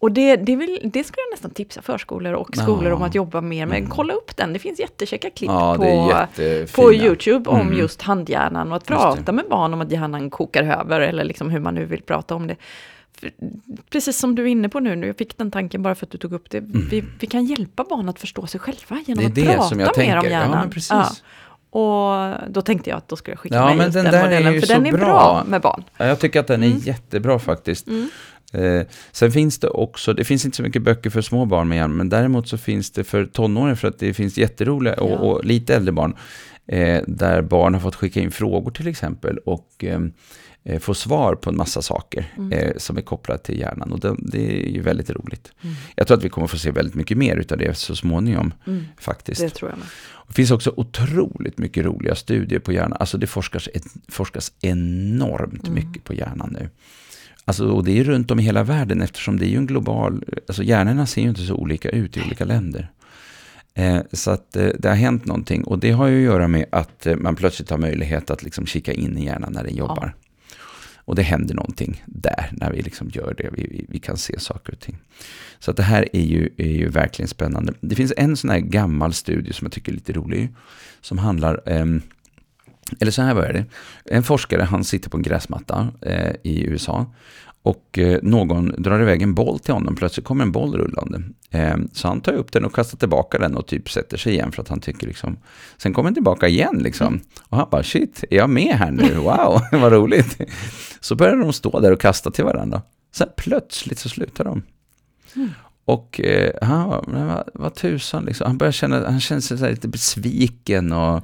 Och 0.00 0.12
det, 0.12 0.36
det, 0.36 0.56
vill, 0.56 0.80
det 0.82 1.04
skulle 1.04 1.22
jag 1.28 1.32
nästan 1.32 1.50
tipsa 1.50 1.82
förskolor 1.82 2.32
och 2.32 2.56
skolor 2.56 2.88
ja. 2.88 2.94
om 2.94 3.02
att 3.02 3.14
jobba 3.14 3.40
mer 3.40 3.66
med. 3.66 3.78
Mm. 3.78 3.90
Kolla 3.90 4.14
upp 4.14 4.36
den, 4.36 4.52
det 4.52 4.58
finns 4.58 4.78
jättekäcka 4.78 5.30
klipp 5.30 5.50
ja, 5.50 5.76
på, 5.76 6.26
på 6.74 6.94
YouTube 6.94 7.50
om 7.50 7.60
mm. 7.60 7.78
just 7.78 8.02
handhjärnan 8.02 8.70
och 8.70 8.76
att 8.76 8.86
prata 8.86 9.32
med 9.32 9.44
barn 9.50 9.74
om 9.74 9.80
att 9.80 9.92
hjärnan 9.92 10.30
kokar 10.30 10.62
över 10.62 11.00
eller 11.00 11.24
liksom 11.24 11.50
hur 11.50 11.60
man 11.60 11.74
nu 11.74 11.84
vill 11.84 12.02
prata 12.02 12.34
om 12.34 12.46
det. 12.46 12.56
För, 13.20 13.32
precis 13.90 14.18
som 14.18 14.34
du 14.34 14.42
är 14.42 14.46
inne 14.46 14.68
på 14.68 14.80
nu, 14.80 14.96
nu, 14.96 15.06
jag 15.06 15.16
fick 15.16 15.38
den 15.38 15.50
tanken 15.50 15.82
bara 15.82 15.94
för 15.94 16.06
att 16.06 16.10
du 16.10 16.18
tog 16.18 16.32
upp 16.32 16.50
det. 16.50 16.58
Mm. 16.58 16.88
Vi, 16.90 17.04
vi, 17.20 17.26
kan 17.26 17.44
hjälpa 17.44 17.84
barn 17.84 18.08
att 18.08 18.20
förstå 18.20 18.46
sig 18.46 18.60
själva 18.60 19.02
genom 19.06 19.26
att 19.26 19.34
prata 19.34 19.74
mer 19.74 19.86
tänker. 19.86 20.18
om 20.18 20.24
hjärnan. 20.24 20.72
Ja, 20.90 21.10
och 21.70 22.34
då 22.48 22.62
tänkte 22.62 22.90
jag 22.90 22.96
att 22.96 23.08
då 23.08 23.16
skulle 23.16 23.32
jag 23.32 23.38
skicka 23.38 23.54
ja, 23.54 23.74
med 23.74 23.92
den, 23.92 24.04
den 24.04 24.24
modellen, 24.24 24.60
för 24.60 24.66
den 24.66 24.86
är 24.86 24.92
bra. 24.92 24.98
bra 24.98 25.44
med 25.46 25.60
barn. 25.60 25.84
Ja, 25.96 26.06
jag 26.06 26.20
tycker 26.20 26.40
att 26.40 26.46
den 26.46 26.62
är 26.62 26.66
mm. 26.66 26.78
jättebra 26.78 27.38
faktiskt. 27.38 27.86
Mm. 27.86 28.08
Eh, 28.52 28.82
sen 29.12 29.32
finns 29.32 29.58
det 29.58 29.68
också, 29.68 30.12
det 30.12 30.24
finns 30.24 30.44
inte 30.44 30.56
så 30.56 30.62
mycket 30.62 30.82
böcker 30.82 31.10
för 31.10 31.20
små 31.20 31.44
barn 31.44 31.68
med 31.68 31.76
hjärnan, 31.76 31.96
men 31.96 32.08
däremot 32.08 32.48
så 32.48 32.58
finns 32.58 32.90
det 32.90 33.04
för 33.04 33.26
tonåringar, 33.26 33.74
för 33.74 33.88
att 33.88 33.98
det 33.98 34.14
finns 34.14 34.38
jätteroliga 34.38 34.94
och, 34.94 35.10
ja. 35.10 35.16
och 35.16 35.44
lite 35.44 35.74
äldre 35.74 35.92
barn, 35.92 36.16
eh, 36.66 37.02
där 37.06 37.42
barn 37.42 37.74
har 37.74 37.80
fått 37.80 37.94
skicka 37.94 38.20
in 38.20 38.30
frågor 38.30 38.70
till 38.70 38.88
exempel, 38.88 39.38
och 39.38 39.68
ehm, 39.78 40.12
eh, 40.64 40.78
få 40.78 40.94
svar 40.94 41.34
på 41.34 41.50
en 41.50 41.56
massa 41.56 41.82
saker 41.82 42.32
mm. 42.36 42.52
eh, 42.52 42.76
som 42.76 42.96
är 42.96 43.02
kopplade 43.02 43.42
till 43.42 43.58
hjärnan. 43.58 43.92
Och 43.92 44.00
det, 44.00 44.16
det 44.18 44.62
är 44.62 44.68
ju 44.68 44.82
väldigt 44.82 45.10
roligt. 45.10 45.52
Mm. 45.62 45.76
Jag 45.96 46.06
tror 46.06 46.18
att 46.18 46.24
vi 46.24 46.28
kommer 46.28 46.46
få 46.46 46.58
se 46.58 46.70
väldigt 46.70 46.94
mycket 46.94 47.16
mer 47.16 47.46
av 47.50 47.58
det 47.58 47.78
så 47.78 47.96
småningom. 47.96 48.54
Mm. 48.66 48.84
faktiskt. 48.98 49.40
Det 49.40 49.50
tror 49.50 49.70
jag 49.70 49.78
med. 49.78 49.88
Det 50.28 50.34
finns 50.34 50.50
också 50.50 50.72
otroligt 50.76 51.58
mycket 51.58 51.84
roliga 51.84 52.14
studier 52.14 52.58
på 52.58 52.72
hjärnan. 52.72 52.96
Alltså 53.00 53.18
det 53.18 53.26
forskas, 53.26 53.68
forskas 54.08 54.52
enormt 54.60 55.68
mm. 55.68 55.74
mycket 55.74 56.04
på 56.04 56.14
hjärnan 56.14 56.56
nu. 56.60 56.68
Alltså, 57.44 57.68
och 57.68 57.84
det 57.84 57.98
är 57.98 58.04
runt 58.04 58.30
om 58.30 58.40
i 58.40 58.42
hela 58.42 58.62
världen 58.62 59.02
eftersom 59.02 59.38
det 59.38 59.46
är 59.46 59.48
ju 59.48 59.56
en 59.56 59.66
global... 59.66 60.24
Alltså 60.48 60.62
hjärnorna 60.62 61.06
ser 61.06 61.22
ju 61.22 61.28
inte 61.28 61.42
så 61.42 61.54
olika 61.54 61.88
ut 61.88 62.16
i 62.16 62.22
olika 62.22 62.44
länder. 62.44 62.90
Eh, 63.74 64.00
så 64.12 64.30
att 64.30 64.56
eh, 64.56 64.68
det 64.78 64.88
har 64.88 64.96
hänt 64.96 65.24
någonting 65.24 65.64
och 65.64 65.78
det 65.78 65.90
har 65.90 66.06
ju 66.06 66.18
att 66.18 66.34
göra 66.34 66.48
med 66.48 66.66
att 66.72 67.06
eh, 67.06 67.16
man 67.16 67.36
plötsligt 67.36 67.70
har 67.70 67.78
möjlighet 67.78 68.30
att 68.30 68.42
liksom 68.42 68.66
kika 68.66 68.92
in 68.92 69.18
i 69.18 69.24
hjärnan 69.24 69.52
när 69.52 69.64
den 69.64 69.76
jobbar. 69.76 70.14
Ja. 70.16 70.30
Och 71.10 71.16
det 71.16 71.22
händer 71.22 71.54
någonting 71.54 72.02
där 72.06 72.50
när 72.52 72.72
vi 72.72 72.82
liksom 72.82 73.10
gör 73.12 73.34
det. 73.38 73.50
Vi, 73.52 73.62
vi, 73.62 73.86
vi, 73.88 73.98
kan 73.98 74.16
se 74.16 74.40
saker 74.40 74.72
och 74.72 74.80
ting. 74.80 74.98
Så 75.58 75.70
att 75.70 75.76
det 75.76 75.82
här 75.82 76.08
är 76.12 76.22
ju, 76.22 76.50
är 76.56 76.68
ju 76.68 76.88
verkligen 76.88 77.28
spännande. 77.28 77.74
Det 77.80 77.94
finns 77.94 78.12
en 78.16 78.36
sån 78.36 78.50
här 78.50 78.58
gammal 78.58 79.12
studie 79.12 79.52
som 79.52 79.64
jag 79.64 79.72
tycker 79.72 79.92
är 79.92 79.96
lite 79.96 80.12
rolig. 80.12 80.48
Som 81.00 81.18
handlar, 81.18 81.60
eh, 81.66 81.86
eller 83.00 83.10
så 83.10 83.22
här 83.22 83.34
börjar 83.34 83.52
det. 83.52 83.64
En 84.04 84.22
forskare, 84.22 84.62
han 84.62 84.84
sitter 84.84 85.10
på 85.10 85.16
en 85.16 85.22
gräsmatta 85.22 85.88
eh, 86.00 86.32
i 86.42 86.64
USA. 86.64 87.06
Och 87.62 87.98
eh, 87.98 88.18
någon 88.22 88.82
drar 88.82 89.00
iväg 89.00 89.22
en 89.22 89.34
boll 89.34 89.58
till 89.58 89.74
honom, 89.74 89.96
plötsligt 89.96 90.26
kommer 90.26 90.44
en 90.44 90.52
boll 90.52 90.74
rullande. 90.74 91.22
Eh, 91.50 91.76
så 91.92 92.08
han 92.08 92.20
tar 92.20 92.32
upp 92.32 92.52
den 92.52 92.64
och 92.64 92.74
kastar 92.74 92.98
tillbaka 92.98 93.38
den 93.38 93.56
och 93.56 93.66
typ 93.66 93.90
sätter 93.90 94.16
sig 94.16 94.32
igen 94.32 94.52
för 94.52 94.62
att 94.62 94.68
han 94.68 94.80
tycker 94.80 95.06
liksom... 95.06 95.38
Sen 95.78 95.92
kommer 95.92 96.10
den 96.10 96.14
tillbaka 96.14 96.48
igen 96.48 96.78
liksom. 96.78 97.20
Och 97.48 97.56
han 97.56 97.68
bara 97.70 97.82
shit, 97.82 98.24
är 98.30 98.36
jag 98.36 98.50
med 98.50 98.74
här 98.74 98.90
nu? 98.90 99.14
Wow, 99.14 99.60
vad 99.72 99.92
roligt. 99.92 100.40
Så 101.00 101.14
börjar 101.14 101.36
de 101.36 101.52
stå 101.52 101.80
där 101.80 101.92
och 101.92 102.00
kasta 102.00 102.30
till 102.30 102.44
varandra. 102.44 102.82
Sen 103.12 103.28
plötsligt 103.36 103.98
så 103.98 104.08
slutar 104.08 104.44
de. 104.44 104.62
Mm. 105.36 105.50
Och 105.84 106.20
eh, 106.20 106.52
han 106.62 106.88
vad, 107.06 107.48
vad 107.54 107.74
tusan 107.74 108.24
liksom. 108.24 108.46
Han 108.46 108.58
börjar 108.58 108.72
känna, 108.72 109.10
han 109.10 109.20
känner 109.20 109.40
sig 109.40 109.70
lite 109.70 109.88
besviken 109.88 110.92
och 110.92 111.22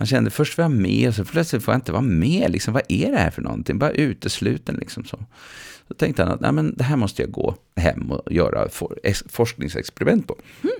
han 0.00 0.06
kände 0.06 0.30
först 0.30 0.58
var 0.58 0.64
jag 0.64 0.70
med 0.70 1.08
och 1.08 1.14
så 1.14 1.24
plötsligt 1.24 1.62
får 1.62 1.74
jag 1.74 1.78
inte 1.78 1.92
vara 1.92 2.02
med. 2.02 2.50
Liksom, 2.50 2.74
vad 2.74 2.82
är 2.88 3.10
det 3.10 3.16
här 3.16 3.30
för 3.30 3.42
någonting? 3.42 3.78
Bara 3.78 3.90
utesluten 3.90 4.74
liksom. 4.74 5.04
Så, 5.04 5.18
så 5.88 5.94
tänkte 5.94 6.22
han 6.22 6.32
att 6.32 6.40
Nej, 6.40 6.52
men 6.52 6.74
det 6.76 6.84
här 6.84 6.96
måste 6.96 7.22
jag 7.22 7.30
gå 7.30 7.56
hem 7.76 8.12
och 8.12 8.32
göra 8.32 8.68
for, 8.68 8.98
forskningsexperiment 9.28 10.26
på. 10.26 10.36
Mm. 10.62 10.74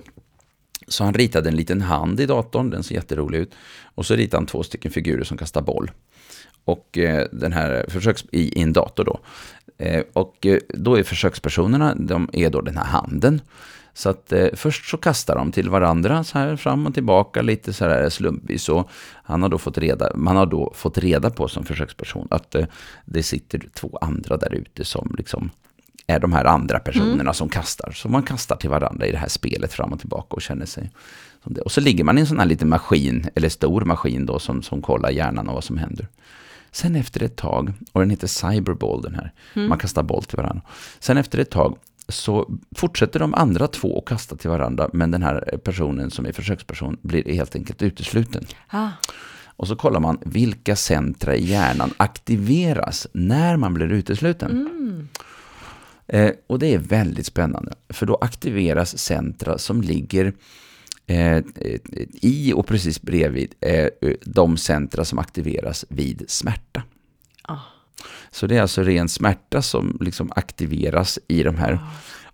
Så 0.87 1.03
han 1.03 1.13
ritade 1.13 1.49
en 1.49 1.55
liten 1.55 1.81
hand 1.81 2.19
i 2.19 2.25
datorn, 2.25 2.69
den 2.69 2.83
ser 2.83 2.95
jätterolig 2.95 3.39
ut. 3.39 3.53
Och 3.83 4.05
så 4.05 4.15
ritade 4.15 4.37
han 4.37 4.45
två 4.45 4.63
stycken 4.63 4.91
figurer 4.91 5.23
som 5.23 5.37
kastar 5.37 5.61
boll. 5.61 5.91
Och 6.65 6.97
eh, 6.97 7.27
den 7.31 7.53
här 7.53 7.85
försöks 7.89 8.25
i, 8.31 8.59
i 8.59 8.61
en 8.61 8.73
dator 8.73 9.03
då. 9.03 9.19
Eh, 9.77 10.03
och 10.13 10.45
eh, 10.45 10.59
då 10.69 10.95
är 10.95 11.03
försökspersonerna, 11.03 11.95
de 11.95 12.29
är 12.33 12.49
då 12.49 12.61
den 12.61 12.77
här 12.77 12.85
handen. 12.85 13.41
Så 13.93 14.09
att 14.09 14.31
eh, 14.31 14.47
först 14.53 14.89
så 14.89 14.97
kastar 14.97 15.35
de 15.35 15.51
till 15.51 15.69
varandra 15.69 16.23
så 16.23 16.37
här 16.37 16.55
fram 16.55 16.87
och 16.87 16.93
tillbaka 16.93 17.41
lite 17.41 17.73
så 17.73 17.85
här 17.85 18.09
slumpvis. 18.09 18.69
Och 18.69 18.89
han 19.23 19.41
har 19.41 19.49
då 19.49 19.57
fått 19.57 19.77
reda, 19.77 20.11
man 20.15 20.35
har 20.35 20.45
då 20.45 20.71
fått 20.75 20.97
reda 20.97 21.29
på 21.29 21.47
som 21.47 21.65
försöksperson 21.65 22.27
att 22.31 22.55
eh, 22.55 22.65
det 23.05 23.23
sitter 23.23 23.61
två 23.73 23.97
andra 24.01 24.37
där 24.37 24.53
ute 24.53 24.85
som 24.85 25.15
liksom 25.17 25.49
är 26.07 26.19
de 26.19 26.33
här 26.33 26.45
andra 26.45 26.79
personerna 26.79 27.21
mm. 27.21 27.33
som 27.33 27.49
kastar. 27.49 27.91
Så 27.91 28.09
man 28.09 28.23
kastar 28.23 28.55
till 28.55 28.69
varandra 28.69 29.05
i 29.05 29.11
det 29.11 29.17
här 29.17 29.27
spelet 29.27 29.73
fram 29.73 29.93
och 29.93 29.99
tillbaka 29.99 30.35
och 30.35 30.41
känner 30.41 30.65
sig 30.65 30.91
som 31.43 31.53
det. 31.53 31.61
Och 31.61 31.71
så 31.71 31.81
ligger 31.81 32.03
man 32.03 32.17
i 32.17 32.21
en 32.21 32.27
sån 32.27 32.39
här 32.39 32.45
liten 32.45 32.69
maskin, 32.69 33.29
eller 33.35 33.49
stor 33.49 33.81
maskin 33.81 34.25
då, 34.25 34.39
som, 34.39 34.61
som 34.61 34.81
kollar 34.81 35.09
hjärnan 35.09 35.47
och 35.47 35.53
vad 35.53 35.63
som 35.63 35.77
händer. 35.77 36.07
Sen 36.71 36.95
efter 36.95 37.23
ett 37.23 37.35
tag, 37.35 37.73
och 37.91 37.99
den 37.99 38.09
heter 38.09 38.27
Cyberball 38.27 39.01
den 39.01 39.15
här, 39.15 39.31
mm. 39.53 39.69
man 39.69 39.77
kastar 39.77 40.03
boll 40.03 40.23
till 40.23 40.37
varandra. 40.37 40.61
Sen 40.99 41.17
efter 41.17 41.39
ett 41.39 41.49
tag 41.49 41.77
så 42.11 42.51
fortsätter 42.75 43.19
de 43.19 43.33
andra 43.33 43.67
två 43.67 43.99
att 43.99 44.05
kasta 44.05 44.35
till 44.35 44.49
varandra, 44.49 44.89
men 44.93 45.11
den 45.11 45.23
här 45.23 45.59
personen 45.63 46.11
som 46.11 46.25
är 46.25 46.31
försöksperson 46.31 46.97
blir 47.01 47.33
helt 47.33 47.55
enkelt 47.55 47.81
utesluten. 47.81 48.45
Ah. 48.67 48.89
Och 49.45 49.67
så 49.67 49.75
kollar 49.75 49.99
man 49.99 50.17
vilka 50.25 50.75
centra 50.75 51.35
i 51.35 51.45
hjärnan 51.45 51.93
aktiveras 51.97 53.07
när 53.13 53.57
man 53.57 53.73
blir 53.73 53.91
utesluten. 53.91 54.51
Mm. 54.51 55.07
Eh, 56.07 56.31
och 56.47 56.59
det 56.59 56.73
är 56.73 56.77
väldigt 56.77 57.25
spännande, 57.25 57.73
för 57.89 58.05
då 58.05 58.15
aktiveras 58.15 58.97
centra 58.97 59.57
som 59.57 59.81
ligger 59.81 60.33
eh, 61.07 61.43
i 62.21 62.53
och 62.53 62.67
precis 62.67 63.01
bredvid 63.01 63.53
eh, 63.61 63.87
de 64.21 64.57
centra 64.57 65.05
som 65.05 65.19
aktiveras 65.19 65.85
vid 65.89 66.23
smärta. 66.27 66.83
Ah. 67.41 67.59
Så 68.31 68.47
det 68.47 68.57
är 68.57 68.61
alltså 68.61 68.83
ren 68.83 69.09
smärta 69.09 69.61
som 69.61 69.97
liksom 70.01 70.31
aktiveras 70.35 71.19
i 71.27 71.43
de 71.43 71.55
här. 71.55 71.79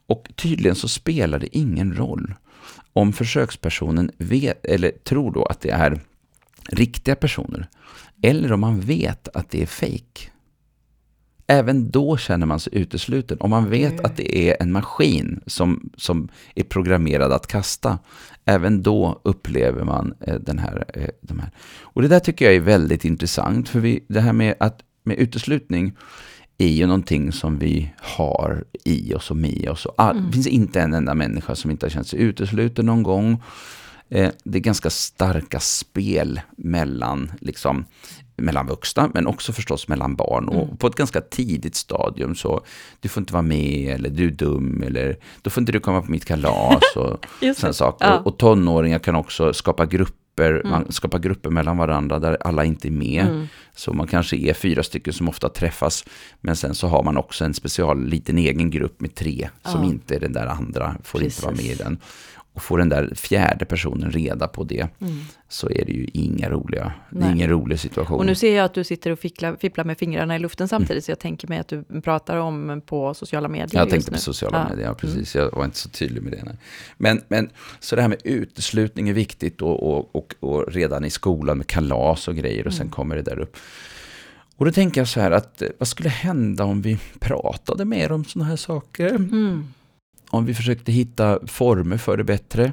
Och 0.08 0.28
tydligen 0.36 0.76
så 0.76 0.88
spelar 0.88 1.40
det 1.40 1.58
ingen 1.58 1.98
roll 1.98 2.34
om 2.94 3.14
försökspersonen 3.14 4.12
vet, 4.18 4.66
eller 4.66 4.92
tror 4.92 5.32
då 5.32 5.44
att 5.46 5.62
det 5.62 5.70
är 5.70 6.02
riktiga 6.70 7.16
personer, 7.16 7.70
eller 8.22 8.52
om 8.52 8.60
man 8.60 8.80
vet 8.80 9.28
att 9.36 9.50
det 9.50 9.62
är 9.62 9.66
fejk. 9.66 10.32
Även 11.48 11.92
då 11.92 12.18
känner 12.18 12.46
man 12.46 12.60
sig 12.60 12.76
utesluten. 12.76 13.38
Om 13.40 13.50
man 13.50 13.70
vet 13.70 14.00
att 14.00 14.18
det 14.18 14.50
är 14.50 14.58
en 14.60 14.72
maskin 14.72 15.40
som, 15.46 15.90
som 15.98 16.30
är 16.56 16.64
programmerad 16.64 17.32
att 17.32 17.48
kasta, 17.48 18.00
även 18.46 18.84
då 18.84 19.22
upplever 19.24 19.84
man 19.84 20.14
eh, 20.22 20.36
den 20.36 20.60
här, 20.60 20.86
eh, 20.94 21.10
de 21.22 21.40
här. 21.40 21.52
Och 21.80 22.02
det 22.02 22.08
där 22.08 22.20
tycker 22.20 22.46
jag 22.46 22.56
är 22.56 22.60
väldigt 22.60 23.06
intressant, 23.06 23.70
för 23.70 23.80
vi, 23.80 24.06
det 24.08 24.22
här 24.22 24.34
med 24.34 24.56
att 24.60 24.82
med 25.08 25.18
uteslutning 25.18 25.94
är 26.58 26.68
ju 26.68 26.88
någonting 26.88 27.32
som 27.32 27.60
vi 27.60 27.94
har 28.02 28.64
i 28.84 29.14
oss 29.14 29.32
och 29.32 29.38
med 29.38 29.70
oss. 29.70 29.88
All, 29.98 30.18
mm. 30.18 30.28
Det 30.28 30.34
finns 30.34 30.48
inte 30.48 30.82
en 30.82 30.94
enda 30.94 31.14
människa 31.14 31.56
som 31.56 31.72
inte 31.72 31.86
har 31.86 31.92
känt 31.92 32.08
sig 32.08 32.20
utesluten 32.20 32.86
någon 32.86 33.04
gång. 33.04 33.44
Eh, 34.10 34.32
det 34.44 34.58
är 34.58 34.62
ganska 34.62 34.90
starka 34.90 35.60
spel 35.60 36.42
mellan, 36.58 37.32
liksom, 37.42 37.86
mellan 38.38 38.68
vuxna, 38.68 39.12
men 39.14 39.28
också 39.28 39.54
förstås 39.54 39.88
mellan 39.88 40.16
barn. 40.16 40.48
Och 40.48 40.64
mm. 40.64 40.78
på 40.78 40.88
ett 40.88 40.96
ganska 40.96 41.22
tidigt 41.22 41.76
stadium 41.76 42.36
så, 42.36 42.62
du 43.00 43.10
får 43.10 43.22
inte 43.22 43.34
vara 43.34 43.44
med, 43.44 43.96
eller 43.96 44.10
du 44.10 44.28
är 44.28 44.32
dum, 44.32 44.84
eller 44.84 45.18
då 45.42 45.50
får 45.50 45.62
inte 45.62 45.72
du 45.72 45.80
komma 45.80 46.02
på 46.02 46.12
mitt 46.12 46.26
kalas 46.26 46.96
och 46.96 47.26
sådana 47.56 47.74
saker. 47.74 48.06
Ja. 48.06 48.20
Och, 48.20 48.28
och 48.28 48.38
tonåringar 48.38 49.00
kan 49.00 49.16
också 49.16 49.54
skapa 49.54 49.86
grupper 49.86 50.27
grupper, 50.38 50.60
mm. 50.60 50.72
man 50.72 50.92
skapar 50.92 51.20
grupper 51.20 51.50
mellan 51.50 51.78
varandra 51.78 52.20
där 52.20 52.38
alla 52.42 52.66
inte 52.66 52.88
är 52.88 52.92
med. 52.92 53.28
Mm. 53.28 53.48
Så 53.76 53.94
man 53.94 54.08
kanske 54.08 54.38
är 54.38 54.54
fyra 54.54 54.84
stycken 54.84 55.14
som 55.14 55.30
ofta 55.30 55.50
träffas, 55.50 56.06
men 56.42 56.56
sen 56.56 56.76
så 56.76 56.88
har 56.88 57.04
man 57.04 57.18
också 57.18 57.46
en 57.46 57.54
special 57.54 58.06
liten 58.06 58.38
egen 58.38 58.70
grupp 58.70 59.02
med 59.02 59.16
tre 59.16 59.50
som 59.64 59.84
ja. 59.84 59.90
inte 59.90 60.16
är 60.16 60.20
den 60.20 60.34
där 60.34 60.48
andra, 60.48 60.96
får 61.04 61.20
Precis. 61.20 61.38
inte 61.38 61.46
vara 61.46 61.56
med 61.56 61.66
i 61.66 61.76
den 61.76 61.98
och 62.58 62.64
får 62.64 62.78
den 62.78 62.90
där 62.90 63.14
fjärde 63.16 63.66
personen 63.66 64.12
reda 64.12 64.48
på 64.48 64.64
det, 64.64 64.88
mm. 65.02 65.20
så 65.50 65.70
är 65.70 65.86
det 65.86 65.92
ju 65.92 66.08
inga 66.14 66.50
roliga, 66.50 66.94
är 67.22 67.32
ingen 67.32 67.50
rolig 67.50 67.80
situation. 67.80 68.20
Och 68.20 68.26
nu 68.26 68.36
ser 68.36 68.56
jag 68.56 68.66
att 68.66 68.74
du 68.74 68.84
sitter 68.84 69.12
och 69.12 69.20
ficklar, 69.20 69.56
fipplar 69.56 69.84
med 69.84 69.98
fingrarna 69.98 70.36
i 70.36 70.40
luften 70.40 70.68
samtidigt, 70.68 70.92
mm. 70.92 71.02
så 71.02 71.12
jag 71.12 71.20
tänker 71.20 71.48
mig 71.48 71.60
att 71.60 71.68
du 71.68 72.02
pratar 72.02 72.38
om 72.38 72.82
på 72.86 73.14
sociala 73.14 73.48
medier 73.48 73.82
Jag 73.82 73.90
tänkte 73.90 74.12
på 74.12 74.18
sociala 74.18 74.58
ja. 74.58 74.70
medier, 74.70 74.88
ja 74.88 74.94
precis. 74.94 75.36
Mm. 75.36 75.46
Jag 75.46 75.58
var 75.58 75.66
inte 75.66 75.78
så 75.78 75.90
tydlig 75.90 76.24
med 76.24 76.32
det. 76.32 76.58
Men, 76.98 77.22
men 77.28 77.50
så 77.80 77.96
det 77.96 78.02
här 78.02 78.10
med 78.10 78.22
uteslutning 78.24 79.10
är 79.10 79.14
viktigt 79.14 79.62
och, 79.62 79.98
och, 79.98 80.16
och, 80.16 80.36
och 80.40 80.74
redan 80.74 81.06
i 81.06 81.10
skolan 81.10 81.58
med 81.58 81.68
kalas 81.68 82.28
och 82.28 82.36
grejer 82.36 82.68
och 82.68 82.74
sen 82.74 82.82
mm. 82.82 82.92
kommer 82.92 83.16
det 83.16 83.22
där 83.22 83.40
upp. 83.40 83.58
Och 84.56 84.66
då 84.66 84.72
tänker 84.72 85.02
jag 85.02 85.08
så 85.08 85.20
här 85.20 85.32
att 85.32 85.62
vad 85.78 85.88
skulle 85.88 86.10
hända 86.10 86.64
om 86.64 86.82
vi 86.82 86.98
pratade 87.20 87.86
mer 87.86 88.12
om 88.12 88.26
sådana 88.26 88.50
här 88.50 88.56
saker? 88.56 89.16
Om 90.30 90.46
vi 90.46 90.54
försökte 90.54 90.92
hitta 90.92 91.48
former 91.48 91.98
för 91.98 92.18
det 92.18 92.24
bättre. 92.24 92.72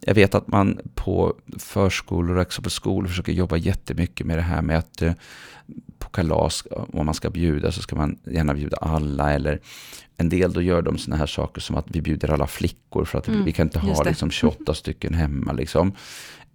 Jag 0.00 0.14
vet 0.14 0.34
att 0.34 0.48
man 0.48 0.80
på 0.94 1.34
förskolor 1.58 2.36
och 2.36 2.42
också 2.42 2.62
på 2.62 2.70
skolor 2.70 3.08
försöker 3.08 3.32
jobba 3.32 3.56
jättemycket 3.56 4.26
med 4.26 4.38
det 4.38 4.42
här 4.42 4.62
med 4.62 4.78
att 4.78 5.02
eh, 5.02 5.12
på 5.98 6.08
kalas, 6.08 6.64
om 6.70 7.06
man 7.06 7.14
ska 7.14 7.30
bjuda 7.30 7.72
så 7.72 7.82
ska 7.82 7.96
man 7.96 8.18
gärna 8.24 8.54
bjuda 8.54 8.76
alla 8.76 9.32
eller 9.32 9.60
en 10.16 10.28
del 10.28 10.52
då 10.52 10.62
gör 10.62 10.82
de 10.82 10.98
sådana 10.98 11.16
här 11.16 11.26
saker 11.26 11.60
som 11.60 11.76
att 11.76 11.86
vi 11.88 12.02
bjuder 12.02 12.32
alla 12.32 12.46
flickor 12.46 13.04
för 13.04 13.18
att 13.18 13.28
mm, 13.28 13.44
vi 13.44 13.52
kan 13.52 13.66
inte 13.66 13.78
ha 13.78 14.02
liksom 14.02 14.30
28 14.30 14.74
stycken 14.74 15.14
hemma. 15.14 15.52
Liksom. 15.52 15.92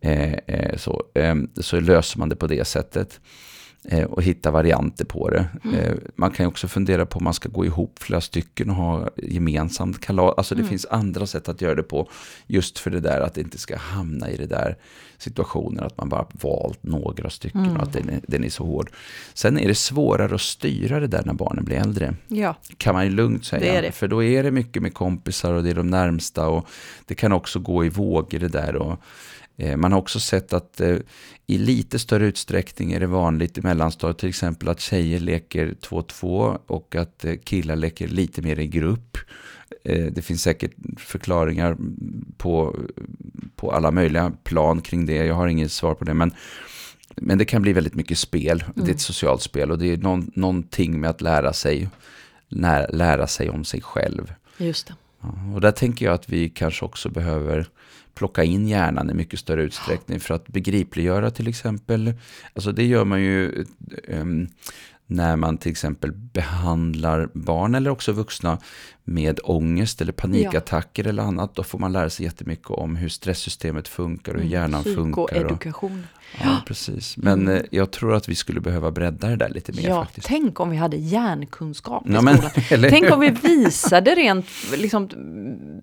Eh, 0.01 0.33
eh, 0.33 0.77
så, 0.77 1.03
eh, 1.15 1.35
så 1.61 1.79
löser 1.79 2.19
man 2.19 2.29
det 2.29 2.35
på 2.35 2.47
det 2.47 2.65
sättet. 2.65 3.19
Eh, 3.87 4.03
och 4.03 4.23
hitta 4.23 4.51
varianter 4.51 5.05
på 5.05 5.29
det. 5.29 5.45
Mm. 5.63 5.75
Eh, 5.75 5.93
man 6.15 6.31
kan 6.31 6.43
ju 6.43 6.47
också 6.47 6.67
fundera 6.67 7.05
på 7.05 7.17
om 7.17 7.23
man 7.23 7.33
ska 7.33 7.49
gå 7.49 7.65
ihop 7.65 7.99
flera 7.99 8.21
stycken 8.21 8.69
och 8.69 8.75
ha 8.75 9.09
gemensamt 9.17 10.01
kalas. 10.01 10.33
Alltså 10.37 10.55
det 10.55 10.61
mm. 10.61 10.69
finns 10.69 10.85
andra 10.89 11.27
sätt 11.27 11.49
att 11.49 11.61
göra 11.61 11.75
det 11.75 11.83
på. 11.83 12.09
Just 12.47 12.79
för 12.79 12.91
det 12.91 12.99
där 12.99 13.21
att 13.21 13.33
det 13.33 13.41
inte 13.41 13.57
ska 13.57 13.77
hamna 13.77 14.29
i 14.29 14.37
det 14.37 14.45
där 14.45 14.77
situationen 15.17 15.83
att 15.83 15.97
man 15.97 16.09
bara 16.09 16.27
valt 16.31 16.83
några 16.83 17.29
stycken 17.29 17.65
mm. 17.65 17.77
och 17.77 17.83
att 17.83 17.93
den 17.93 18.09
är, 18.09 18.21
den 18.27 18.43
är, 18.43 18.49
så 18.49 18.65
hård. 18.65 18.91
Sen 19.33 19.59
är 19.59 19.67
det 19.67 19.75
svårare 19.75 20.35
att 20.35 20.41
styra 20.41 20.99
det 20.99 21.07
där 21.07 21.23
när 21.25 21.33
barnen 21.33 21.65
blir 21.65 21.77
äldre. 21.77 22.15
Ja. 22.27 22.55
Kan 22.77 22.95
man 22.95 23.05
ju 23.05 23.11
lugnt 23.11 23.45
säga. 23.45 23.73
Det 23.73 23.81
det. 23.81 23.91
För 23.91 24.07
då 24.07 24.23
är 24.23 24.43
det 24.43 24.51
mycket 24.51 24.81
med 24.81 24.93
kompisar 24.93 25.53
och 25.53 25.63
det 25.63 25.69
är 25.69 25.75
de 25.75 25.87
närmsta 25.87 26.47
och 26.47 26.67
det 27.05 27.15
kan 27.15 27.31
också 27.31 27.59
gå 27.59 27.85
i 27.85 27.89
vågor 27.89 28.39
det 28.39 28.47
där. 28.47 28.75
Och, 28.75 28.99
man 29.77 29.91
har 29.91 29.99
också 29.99 30.19
sett 30.19 30.53
att 30.53 30.81
eh, 30.81 30.97
i 31.47 31.57
lite 31.57 31.99
större 31.99 32.25
utsträckning 32.25 32.93
är 32.93 32.99
det 32.99 33.07
vanligt 33.07 33.57
i 33.57 33.61
mellanstadiet 33.61 34.17
till 34.17 34.29
exempel 34.29 34.69
att 34.69 34.79
tjejer 34.79 35.19
leker 35.19 35.75
2-2 35.81 36.59
och 36.67 36.95
att 36.95 37.25
eh, 37.25 37.35
killar 37.43 37.75
leker 37.75 38.07
lite 38.07 38.41
mer 38.41 38.59
i 38.59 38.67
grupp. 38.67 39.17
Det 40.11 40.25
finns 40.25 40.41
säkert 40.41 40.71
förklaringar 40.97 41.77
på, 42.37 42.79
på 43.55 43.71
alla 43.71 43.91
möjliga 43.91 44.31
plan 44.43 44.81
kring 44.81 45.05
det. 45.05 45.25
Jag 45.25 45.35
har 45.35 45.47
inget 45.47 45.71
svar 45.71 45.93
på 45.93 46.05
det. 46.05 46.13
Men, 46.13 46.31
men 47.15 47.37
det 47.37 47.45
kan 47.45 47.61
bli 47.61 47.73
väldigt 47.73 47.95
mycket 47.95 48.17
spel. 48.17 48.61
Mm. 48.61 48.73
Det 48.75 48.79
är 48.79 48.83
ett 48.83 48.87
mm. 48.87 48.97
socialt 48.97 49.41
spel 49.41 49.71
och 49.71 49.79
det 49.79 49.93
är 49.93 49.97
någon, 49.97 50.31
någonting 50.35 50.99
med 50.99 51.09
att 51.09 51.21
lära 51.21 51.53
sig, 51.53 51.89
när, 52.49 52.91
lära 52.91 53.27
sig 53.27 53.49
om 53.49 53.65
sig 53.65 53.81
själv. 53.81 54.33
Just 54.57 54.87
det. 54.87 54.95
Och 55.53 55.61
där 55.61 55.71
tänker 55.71 56.05
jag 56.05 56.13
att 56.13 56.29
vi 56.29 56.49
kanske 56.49 56.85
också 56.85 57.09
behöver 57.09 57.67
plocka 58.15 58.43
in 58.43 58.67
hjärnan 58.67 59.09
i 59.09 59.13
mycket 59.13 59.39
större 59.39 59.63
utsträckning 59.63 60.19
för 60.19 60.33
att 60.33 60.47
begripliggöra 60.47 61.31
till 61.31 61.47
exempel. 61.47 62.13
Alltså 62.53 62.71
det 62.71 62.85
gör 62.85 63.05
man 63.05 63.21
ju 63.21 63.65
um, 64.07 64.47
när 65.07 65.35
man 65.35 65.57
till 65.57 65.71
exempel 65.71 66.11
behandlar 66.11 67.29
barn 67.33 67.75
eller 67.75 67.89
också 67.89 68.11
vuxna 68.11 68.57
med 69.03 69.39
ångest 69.43 70.01
eller 70.01 70.11
panikattacker 70.11 71.03
ja. 71.03 71.09
eller 71.09 71.23
annat. 71.23 71.55
Då 71.55 71.63
får 71.63 71.79
man 71.79 71.91
lära 71.91 72.09
sig 72.09 72.25
jättemycket 72.25 72.69
om 72.69 72.95
hur 72.95 73.09
stresssystemet 73.09 73.87
funkar 73.87 74.31
och 74.31 74.39
hur 74.39 74.45
mm, 74.45 74.53
hjärnan 74.53 74.81
mm, 74.85 74.95
funkar. 74.95 75.25
Psykoedukation. 75.25 76.07
Ja, 76.43 76.61
precis. 76.65 77.17
Men 77.17 77.41
mm. 77.41 77.55
Eh, 77.55 77.63
jag 77.71 77.91
tror 77.91 78.15
att 78.15 78.29
vi 78.29 78.35
skulle 78.35 78.61
behöva 78.61 78.91
bredda 78.91 79.27
det 79.27 79.35
där 79.35 79.49
lite 79.49 79.71
mer 79.71 79.89
ja, 79.89 80.05
faktiskt. 80.05 80.27
Tänk 80.27 80.59
om 80.59 80.69
vi 80.69 80.77
hade 80.77 80.97
hjärnkunskap 80.97 82.09
i 82.09 82.13
ja, 82.13 82.21
men, 82.21 82.37
Tänk 82.69 83.11
om 83.11 83.19
vi 83.19 83.29
visade 83.29 84.15
rent, 84.15 84.45
liksom, 84.75 85.09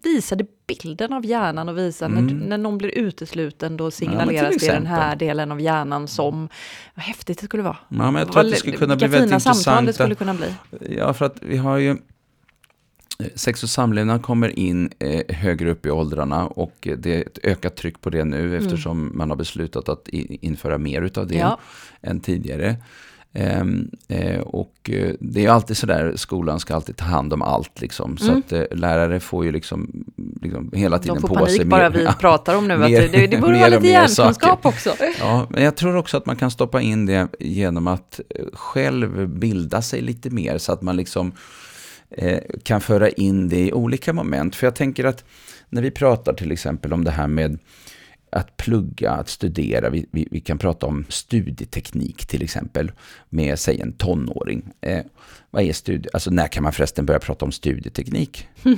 visade 0.03 0.47
bilden 0.67 1.13
av 1.13 1.27
hjärnan 1.27 1.69
och 1.69 1.79
visade 1.79 2.19
mm. 2.19 2.27
när, 2.27 2.47
när 2.47 2.59
någon 2.59 2.79
blir 2.79 2.91
utesluten 2.91 3.77
då 3.77 3.91
signaleras 3.91 4.55
ja, 4.63 4.73
det 4.73 4.79
den 4.79 4.87
här 4.87 5.17
delen 5.17 5.53
av 5.53 5.61
hjärnan 5.61 6.09
som, 6.09 6.49
vad 6.95 7.05
häftigt 7.05 7.39
det 7.39 7.45
skulle 7.45 7.63
vara. 7.63 7.77
Ja, 7.89 8.11
men 8.11 8.15
jag 8.15 8.33
tror 8.33 8.45
att 8.45 8.51
det 8.51 8.57
skulle 8.57 8.77
kunna 8.77 8.97
bli 8.97 9.07
väldigt 9.07 9.33
intressant. 9.33 9.57
Vilka 9.57 9.65
fina 9.65 9.65
samtal 9.65 9.87
det 9.87 9.93
skulle 9.93 10.15
kunna 10.15 10.35
bli. 10.35 10.55
Ja, 10.97 11.15
för 11.15 11.25
att 11.25 11.37
vi 11.41 11.57
har 11.57 11.79
ju 11.79 11.97
Sex 13.35 13.63
och 13.63 13.69
samlevnad 13.69 14.23
kommer 14.23 14.59
in 14.59 14.91
eh, 14.99 15.37
högre 15.37 15.71
upp 15.71 15.87
i 15.87 15.91
åldrarna 15.91 16.47
och 16.47 16.89
det 16.99 17.07
är 17.07 17.21
ett 17.21 17.39
ökat 17.43 17.77
tryck 17.77 18.01
på 18.01 18.11
det 18.11 18.25
nu 18.25 18.47
mm. 18.47 18.59
eftersom 18.59 19.13
man 19.15 19.31
har 19.31 19.37
beslutat 19.37 19.89
att 19.89 20.09
införa 20.09 20.79
mer 20.79 21.03
utav 21.03 21.27
det 21.27 21.37
ja. 21.37 21.59
än 22.03 22.21
tidigare. 22.21 22.77
Ehm, 23.35 23.91
eh, 24.09 24.41
och 24.41 24.91
eh, 24.91 25.15
det 25.21 25.47
är 25.47 25.51
alltid 25.51 25.77
sådär, 25.77 26.13
skolan 26.17 26.61
ska 26.61 26.75
alltid 26.75 26.97
ta 26.97 27.05
hand 27.05 27.33
om 27.33 27.43
allt 27.43 27.81
liksom. 27.81 28.17
Så 28.17 28.29
mm. 28.29 28.39
att 28.39 28.53
eh, 28.53 28.63
lärare 28.71 29.21
får 29.21 29.45
ju 29.45 29.53
liksom, 29.53 30.05
liksom 30.43 30.71
hela 30.75 30.99
tiden 30.99 31.23
på 31.23 31.29
sig. 31.29 31.29
De 31.29 31.39
får 31.39 31.47
panik 31.47 31.65
bara 31.65 31.89
vi 31.89 32.07
pratar 32.21 32.57
om 32.57 32.69
nu, 32.69 32.77
mer, 32.77 33.05
att 33.05 33.13
det, 33.13 33.27
det 33.27 33.39
borde 33.39 33.59
vara 33.59 33.69
lite 33.69 33.87
hjärnkunskap 33.87 34.67
också. 34.67 34.91
Ja, 35.19 35.47
men 35.51 35.63
jag 35.63 35.77
tror 35.77 35.97
också 35.97 36.17
att 36.17 36.27
man 36.27 36.37
kan 36.37 36.51
stoppa 36.51 36.81
in 36.81 37.07
det 37.07 37.29
genom 37.41 37.87
att 37.87 38.21
själv 38.53 39.29
bilda 39.29 39.83
sig 39.83 40.01
lite 40.01 40.31
mer 40.31 40.59
så 40.59 40.73
att 40.73 40.83
man 40.83 40.97
liksom 40.97 41.33
kan 42.63 42.81
föra 42.81 43.09
in 43.09 43.49
det 43.49 43.67
i 43.67 43.73
olika 43.73 44.13
moment. 44.13 44.57
För 44.57 44.67
jag 44.67 44.75
tänker 44.75 45.05
att 45.05 45.25
när 45.69 45.83
vi 45.83 45.91
pratar 45.91 46.33
till 46.33 46.53
exempel 46.53 46.93
om 46.93 47.05
det 47.05 47.11
här 47.11 47.29
med 47.29 47.59
att 48.33 48.57
plugga, 48.57 49.11
att 49.11 49.29
studera. 49.29 49.91
Vi, 49.91 50.07
vi, 50.11 50.29
vi, 50.31 50.41
kan 50.41 50.59
prata 50.59 50.87
om 50.87 51.05
studieteknik 51.09 52.27
till 52.27 52.43
exempel 52.43 52.93
med, 53.29 53.59
säg 53.59 53.81
en 53.81 53.93
tonåring. 53.93 54.63
Eh, 54.81 55.05
vad 55.51 55.63
är 55.63 55.73
studie? 55.73 56.09
Alltså 56.13 56.31
när 56.31 56.49
kan 56.49 56.63
man 56.63 56.73
förresten 56.73 57.07
börja 57.07 57.21
prata 57.21 57.45
om 57.45 57.53
studieteknik? 57.53 58.49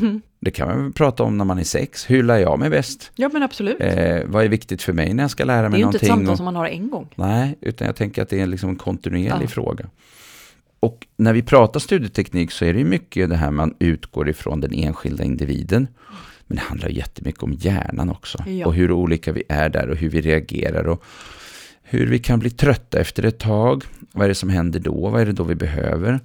Det 0.40 0.51
kan 0.51 0.68
man 0.68 0.83
väl 0.83 0.92
prata 0.92 1.23
om 1.23 1.38
när 1.38 1.44
man 1.44 1.59
är 1.59 1.64
sex. 1.64 2.11
Hur 2.11 2.23
lär 2.23 2.38
jag 2.38 2.59
mig 2.59 2.70
bäst? 2.70 3.11
Ja 3.14 3.31
men 3.33 3.42
absolut. 3.42 3.77
Eh, 3.81 4.20
vad 4.27 4.44
är 4.44 4.49
viktigt 4.49 4.83
för 4.83 4.92
mig 4.92 5.14
när 5.14 5.25
jag 5.25 5.31
ska 5.31 5.44
lära 5.44 5.68
mig 5.68 5.81
någonting? 5.81 6.01
Det 6.01 6.07
är 6.07 6.09
ju 6.09 6.12
inte 6.12 6.23
ett 6.23 6.27
samtal 6.27 6.37
som 6.37 6.44
man 6.44 6.57
har 6.57 6.66
en 6.66 6.90
gång. 6.90 7.09
Nej, 7.14 7.59
utan 7.61 7.87
jag 7.87 7.97
tänker 7.97 8.23
att 8.23 8.29
det 8.29 8.40
är 8.40 8.47
liksom 8.47 8.70
en 8.70 8.77
kontinuerlig 8.77 9.44
ja. 9.44 9.49
fråga. 9.49 9.87
Och 10.85 11.07
när 11.16 11.33
vi 11.33 11.42
pratar 11.42 11.81
studieteknik 11.81 12.51
så 12.51 12.64
är 12.64 12.75
det 12.75 12.85
mycket 12.85 13.31
det 13.31 13.37
här 13.37 13.51
man 13.51 13.75
utgår 13.79 14.29
ifrån 14.29 14.61
den 14.61 14.73
enskilda 14.73 15.25
individen. 15.25 15.88
Men 16.47 16.57
det 16.57 16.62
handlar 16.62 16.88
jättemycket 16.88 17.42
om 17.42 17.53
hjärnan 17.53 18.11
också. 18.11 18.38
Ja. 18.47 18.66
Och 18.66 18.75
hur 18.75 18.92
olika 18.92 19.33
vi 19.33 19.42
är 19.49 19.68
där 19.68 19.88
och 19.88 19.97
hur 19.97 20.11
vi 20.11 20.20
reagerar. 20.20 20.88
Och 20.88 21.05
hur 21.83 22.07
vi 22.07 22.18
kan 22.18 22.38
bli 22.38 22.51
trötta 22.51 22.99
efter 22.99 23.23
ett 23.23 23.38
tag. 23.38 23.85
Vad 24.12 24.25
är 24.25 24.29
det 24.29 24.35
som 24.35 24.49
händer 24.49 24.81
då? 24.81 25.09
Vad 25.09 25.20
är 25.20 25.27
det 25.27 25.33
då 25.33 25.44
vi 25.44 25.55
behöver? 25.55 26.20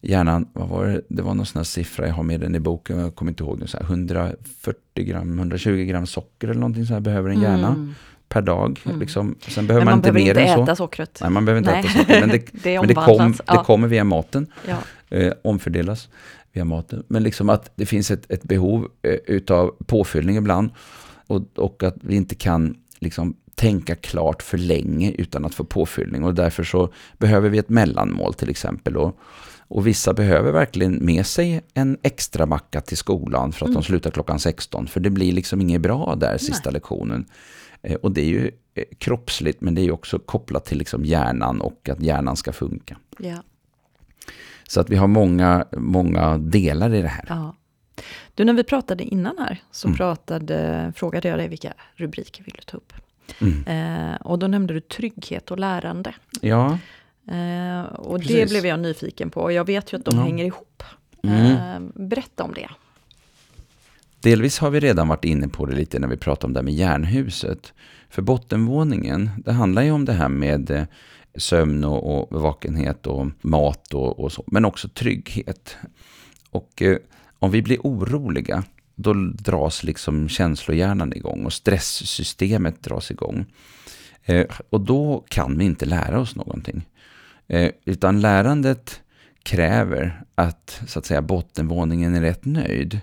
Hjärnan, 0.00 0.48
vad 0.52 0.68
var 0.68 0.86
det? 0.86 1.02
Det 1.08 1.22
var 1.22 1.34
någon 1.34 1.46
sån 1.46 1.58
här 1.58 1.64
siffra, 1.64 2.06
jag 2.06 2.14
har 2.14 2.22
med 2.22 2.40
den 2.40 2.54
i 2.54 2.60
boken, 2.60 2.98
jag 2.98 3.14
kommer 3.14 3.32
inte 3.32 3.42
ihåg 3.42 3.58
nu. 3.58 3.66
140 3.80 4.34
gram, 4.94 5.38
120 5.38 5.84
gram 5.84 6.06
socker 6.06 6.48
eller 6.48 6.60
någonting 6.60 6.86
så 6.86 6.92
här 6.92 7.00
behöver 7.00 7.30
en 7.30 7.40
hjärna. 7.40 7.68
Mm 7.68 7.94
per 8.28 8.42
dag. 8.42 8.80
Mm. 8.84 9.00
Liksom. 9.00 9.36
Sen 9.48 9.66
behöver 9.66 9.84
man, 9.84 9.92
man, 9.92 9.98
inte 9.98 10.12
mer 10.12 10.20
än 10.20 10.34
så. 10.34 10.38
Man 10.38 10.44
behöver 10.44 10.60
inte 10.60 10.72
äta 10.72 10.76
sockret. 10.76 11.18
Nej, 11.20 11.30
man 11.30 11.44
behöver 11.44 11.58
inte 11.58 11.70
Nej. 11.70 11.80
äta 11.80 11.88
sockret. 11.88 12.20
Men 12.20 12.28
det, 12.28 12.38
det, 12.62 12.78
men 12.78 12.88
det, 12.88 12.94
kom, 12.94 13.34
ja. 13.46 13.54
det 13.54 13.64
kommer 13.64 13.88
via 13.88 14.04
maten. 14.04 14.46
Ja. 14.68 14.76
Eh, 15.08 15.32
omfördelas 15.44 16.08
via 16.52 16.64
maten. 16.64 17.02
Men 17.08 17.22
liksom 17.22 17.48
att 17.48 17.72
det 17.74 17.86
finns 17.86 18.10
ett, 18.10 18.30
ett 18.30 18.42
behov 18.42 18.88
eh, 19.02 19.12
utav 19.26 19.74
påfyllning 19.86 20.36
ibland. 20.36 20.70
Och, 21.26 21.42
och 21.56 21.82
att 21.82 21.96
vi 22.00 22.16
inte 22.16 22.34
kan 22.34 22.76
liksom 22.98 23.34
tänka 23.54 23.94
klart 23.94 24.42
för 24.42 24.58
länge 24.58 25.10
utan 25.10 25.44
att 25.44 25.54
få 25.54 25.64
påfyllning. 25.64 26.24
Och 26.24 26.34
därför 26.34 26.64
så 26.64 26.92
behöver 27.18 27.48
vi 27.48 27.58
ett 27.58 27.68
mellanmål 27.68 28.34
till 28.34 28.50
exempel. 28.50 28.96
Och, 28.96 29.18
och 29.68 29.86
vissa 29.86 30.14
behöver 30.14 30.52
verkligen 30.52 31.04
med 31.04 31.26
sig 31.26 31.60
en 31.74 31.98
extra 32.02 32.46
macka 32.46 32.80
till 32.80 32.96
skolan 32.96 33.52
för 33.52 33.66
att 33.66 33.70
mm. 33.70 33.80
de 33.80 33.86
slutar 33.86 34.10
klockan 34.10 34.38
16. 34.38 34.86
För 34.86 35.00
det 35.00 35.10
blir 35.10 35.32
liksom 35.32 35.60
inget 35.60 35.80
bra 35.80 36.14
där 36.16 36.38
sista 36.38 36.70
Nej. 36.70 36.72
lektionen. 36.72 37.26
Eh, 37.82 37.94
och 37.94 38.12
det 38.12 38.20
är 38.20 38.28
ju 38.28 38.50
eh, 38.74 38.84
kroppsligt 38.98 39.60
men 39.60 39.74
det 39.74 39.80
är 39.82 39.90
också 39.90 40.18
kopplat 40.18 40.64
till 40.64 40.78
liksom 40.78 41.04
hjärnan 41.04 41.60
och 41.60 41.88
att 41.88 42.00
hjärnan 42.00 42.36
ska 42.36 42.52
funka. 42.52 42.96
Ja. 43.18 43.42
Så 44.68 44.80
att 44.80 44.90
vi 44.90 44.96
har 44.96 45.06
många, 45.06 45.66
många 45.72 46.38
delar 46.38 46.94
i 46.94 47.02
det 47.02 47.08
här. 47.08 47.24
Ja. 47.28 47.54
Du, 48.34 48.44
när 48.44 48.52
vi 48.52 48.64
pratade 48.64 49.04
innan 49.04 49.38
här 49.38 49.62
så 49.70 49.88
mm. 49.88 49.96
pratade, 49.96 50.92
frågade 50.96 51.28
jag 51.28 51.38
dig 51.38 51.48
vilka 51.48 51.72
rubriker 51.94 52.44
vill 52.44 52.54
du 52.56 52.62
ta 52.62 52.76
upp? 52.76 52.92
Mm. 53.40 54.12
Eh, 54.12 54.16
och 54.16 54.38
då 54.38 54.46
nämnde 54.46 54.74
du 54.74 54.80
trygghet 54.80 55.50
och 55.50 55.58
lärande. 55.58 56.14
Ja. 56.40 56.78
Eh, 57.30 57.82
och 57.82 58.20
Precis. 58.20 58.36
det 58.36 58.48
blev 58.48 58.66
jag 58.66 58.80
nyfiken 58.80 59.30
på. 59.30 59.40
Och 59.40 59.52
jag 59.52 59.64
vet 59.64 59.92
ju 59.92 59.96
att 59.96 60.04
de 60.04 60.16
ja. 60.16 60.22
hänger 60.22 60.44
ihop. 60.44 60.82
Mm. 61.22 61.46
Eh, 61.46 61.90
berätta 61.94 62.44
om 62.44 62.54
det. 62.54 62.68
Delvis 64.20 64.58
har 64.58 64.70
vi 64.70 64.80
redan 64.80 65.08
varit 65.08 65.24
inne 65.24 65.48
på 65.48 65.66
det 65.66 65.76
lite 65.76 65.98
när 65.98 66.08
vi 66.08 66.16
pratade 66.16 66.46
om 66.46 66.52
det 66.52 66.60
här 66.60 66.64
med 66.64 66.74
järnhuset. 66.74 67.72
För 68.10 68.22
bottenvåningen, 68.22 69.30
det 69.44 69.52
handlar 69.52 69.82
ju 69.82 69.90
om 69.90 70.04
det 70.04 70.12
här 70.12 70.28
med 70.28 70.70
eh, 70.70 70.84
sömn 71.34 71.84
och, 71.84 72.32
och 72.32 72.40
vakenhet 72.40 73.06
och 73.06 73.26
mat 73.40 73.94
och, 73.94 74.20
och 74.20 74.32
så, 74.32 74.44
men 74.46 74.64
också 74.64 74.88
trygghet. 74.88 75.76
Och 76.50 76.82
eh, 76.82 76.96
om 77.38 77.50
vi 77.50 77.62
blir 77.62 77.78
oroliga, 77.78 78.64
då 78.94 79.14
dras 79.34 79.84
liksom 79.84 80.28
känslohjärnan 80.28 81.12
igång 81.12 81.44
och 81.44 81.52
stresssystemet 81.52 82.82
dras 82.82 83.10
igång. 83.10 83.46
Eh, 84.24 84.46
och 84.70 84.80
då 84.80 85.24
kan 85.28 85.58
vi 85.58 85.64
inte 85.64 85.86
lära 85.86 86.20
oss 86.20 86.36
någonting. 86.36 86.88
Eh, 87.46 87.70
utan 87.84 88.20
lärandet 88.20 89.00
kräver 89.42 90.22
att, 90.34 90.82
så 90.86 90.98
att 90.98 91.06
säga, 91.06 91.22
bottenvåningen 91.22 92.14
är 92.14 92.20
rätt 92.20 92.44
nöjd. 92.44 93.00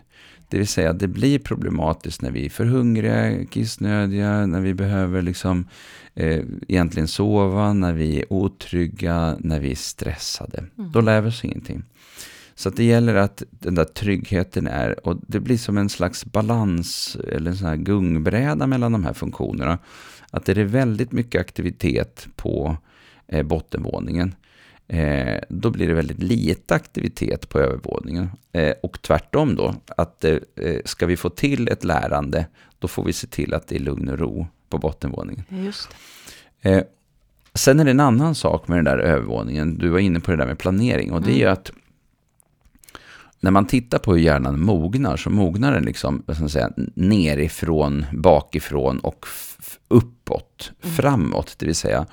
Det 0.56 0.60
vill 0.60 0.68
säga, 0.68 0.94
det 0.94 1.08
blir 1.08 1.40
problematiskt 1.40 2.22
när 2.22 2.32
vi 2.32 2.46
är 2.46 2.50
för 2.50 2.66
hungriga, 2.66 3.46
kissnödiga, 3.46 4.46
när 4.46 4.62
vi 4.62 4.74
behöver 4.74 5.22
liksom, 5.22 5.68
eh, 6.14 6.44
egentligen 6.68 7.08
sova, 7.08 7.74
när 7.74 7.94
vi 7.94 8.20
är 8.20 8.34
otrygga, 8.34 9.38
när 9.40 9.60
vi 9.60 9.72
är 9.72 9.76
stressade. 9.76 10.58
Mm. 10.58 10.92
Då 10.92 11.02
lär 11.02 11.22
vi 11.22 11.30
oss 11.30 11.46
ingenting. 11.46 11.84
Så 12.56 12.70
det 12.70 12.84
gäller 12.84 13.16
att 13.16 13.44
den 13.50 13.76
där 13.76 13.84
tryggheten 13.84 14.68
är, 14.68 15.08
och 15.08 15.18
det 15.28 15.40
blir 15.40 15.58
som 15.58 15.78
en 15.78 15.90
slags 15.90 16.26
balans, 16.26 17.18
eller 17.32 17.52
en 17.52 17.58
sån 17.58 17.68
här 17.68 17.76
gungbräda 17.76 18.68
mellan 18.68 18.92
de 18.92 19.06
här 19.06 19.14
funktionerna. 19.14 19.78
Att 20.32 20.46
det 20.46 20.52
är 20.52 20.64
väldigt 20.64 21.12
mycket 21.12 21.42
aktivitet 21.42 22.28
på 22.36 22.78
eh, 23.28 23.44
bottenvåningen 23.44 24.36
eh, 24.88 25.40
då 25.50 25.70
blir 25.70 25.88
det 25.88 25.94
väldigt 25.94 26.24
lite 26.24 26.76
aktivitet 26.76 27.50
på 27.50 27.60
övervåningen. 27.60 28.30
Eh, 28.52 28.74
och 28.84 29.02
tvärtom 29.02 29.56
då, 29.56 29.76
att 29.98 30.24
eh, 30.24 30.38
ska 30.86 31.06
vi 31.06 31.18
få 31.18 31.30
till 31.30 31.68
ett 31.68 31.84
lärande, 31.84 32.48
då 32.80 32.88
får 32.88 33.04
vi 33.04 33.14
se 33.14 33.28
till 33.28 33.54
att 33.54 33.68
det 33.68 33.76
är 33.76 33.80
lugn 33.80 34.10
och 34.10 34.20
ro 34.20 34.48
på 34.70 34.78
bottenvåningen. 34.78 35.44
Just 35.50 35.90
eh, 36.62 36.84
sen 37.54 37.80
är 37.80 37.86
det 37.86 37.92
en 37.92 38.00
annan 38.00 38.36
sak 38.36 38.68
med 38.68 38.78
den 38.78 38.86
där 38.86 38.98
övervåningen, 38.98 39.78
du 39.78 39.90
var 39.90 40.00
inne 40.00 40.20
på 40.20 40.32
det 40.32 40.38
där 40.38 40.48
med 40.48 40.58
planering, 40.58 41.12
och 41.12 41.22
det 41.22 41.32
är 41.32 41.38
ju 41.38 41.42
mm. 41.42 41.54
att 41.54 41.72
när 43.40 43.52
man 43.52 43.68
tittar 43.68 44.00
på 44.00 44.14
hur 44.14 44.20
hjärnan 44.20 44.60
mognar, 44.60 45.18
så 45.18 45.30
mognar 45.30 45.74
den 45.74 45.84
liksom, 45.84 46.24
vad 46.26 46.36
ska 46.36 46.44
man 46.44 46.50
säga, 46.50 46.72
nerifrån, 46.94 48.06
bakifrån 48.14 49.00
och 49.00 49.26
uppåt, 49.88 50.72
mm. 50.84 50.96
framåt, 50.96 51.56
det 51.58 51.66
vill 51.66 51.76
säga 51.76 52.06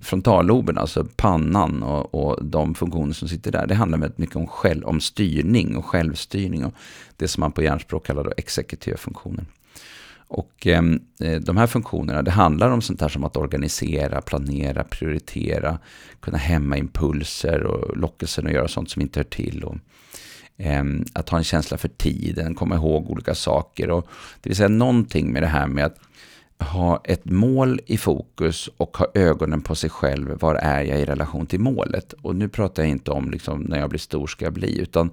frontalloben, 0.00 0.78
alltså 0.78 1.06
pannan 1.16 1.82
och, 1.82 2.14
och, 2.14 2.44
de 2.44 2.74
funktioner 2.74 3.12
som 3.12 3.28
sitter 3.28 3.52
där, 3.52 3.66
det 3.66 3.74
handlar 3.74 3.98
väldigt 3.98 4.18
mycket 4.18 4.36
om, 4.36 4.46
själv, 4.46 4.84
om 4.84 5.00
styrning 5.00 5.76
och 5.76 5.86
självstyrning 5.86 6.64
och 6.64 6.74
det 7.16 7.28
som 7.28 7.40
man 7.40 7.52
på 7.52 7.62
hjärnspråk 7.62 8.06
kallar 8.06 8.24
då 8.24 8.32
exekutiva 8.36 8.96
funktioner. 8.96 9.44
Och 10.28 10.66
ehm, 10.66 11.00
eh, 11.20 11.40
de 11.40 11.56
här 11.56 11.66
funktionerna, 11.66 12.22
det 12.22 12.30
handlar 12.30 12.70
om 12.70 12.82
sånt 12.82 13.00
här 13.00 13.08
som 13.08 13.24
att 13.24 13.36
organisera, 13.36 14.20
planera, 14.20 14.84
prioritera, 14.84 15.78
kunna 16.20 16.38
hämma 16.38 16.76
impulser 16.76 17.62
och 17.62 17.96
lockelsen 17.96 18.46
att 18.46 18.52
göra 18.52 18.68
sånt 18.68 18.90
som 18.90 19.02
inte 19.02 19.18
hör 19.20 19.24
till. 19.24 19.64
Och, 19.64 19.76
eh, 20.56 20.84
att 21.12 21.28
ha 21.28 21.38
en 21.38 21.44
känsla 21.44 21.76
för 21.76 21.88
tiden, 21.88 22.54
komma 22.54 22.74
ihåg 22.74 23.10
olika 23.10 23.34
saker. 23.34 23.90
Och, 23.90 24.06
det 24.40 24.48
vill 24.48 24.56
säga 24.56 24.68
någonting 24.68 25.32
med 25.32 25.42
det 25.42 25.46
här 25.46 25.66
med 25.66 25.84
att 25.84 25.98
ha 26.58 27.00
ett 27.04 27.24
mål 27.24 27.80
i 27.86 27.98
fokus 27.98 28.68
och 28.76 28.96
ha 28.96 29.06
ögonen 29.14 29.60
på 29.60 29.74
sig 29.74 29.90
själv. 29.90 30.38
Var 30.40 30.54
är 30.54 30.82
jag 30.82 31.00
i 31.00 31.04
relation 31.04 31.46
till 31.46 31.60
målet? 31.60 32.12
Och 32.12 32.36
nu 32.36 32.48
pratar 32.48 32.82
jag 32.82 32.90
inte 32.90 33.10
om 33.10 33.30
liksom, 33.30 33.60
när 33.60 33.78
jag 33.78 33.90
blir 33.90 34.00
stor 34.00 34.26
ska 34.26 34.44
jag 34.44 34.52
bli, 34.52 34.78
utan 34.78 35.10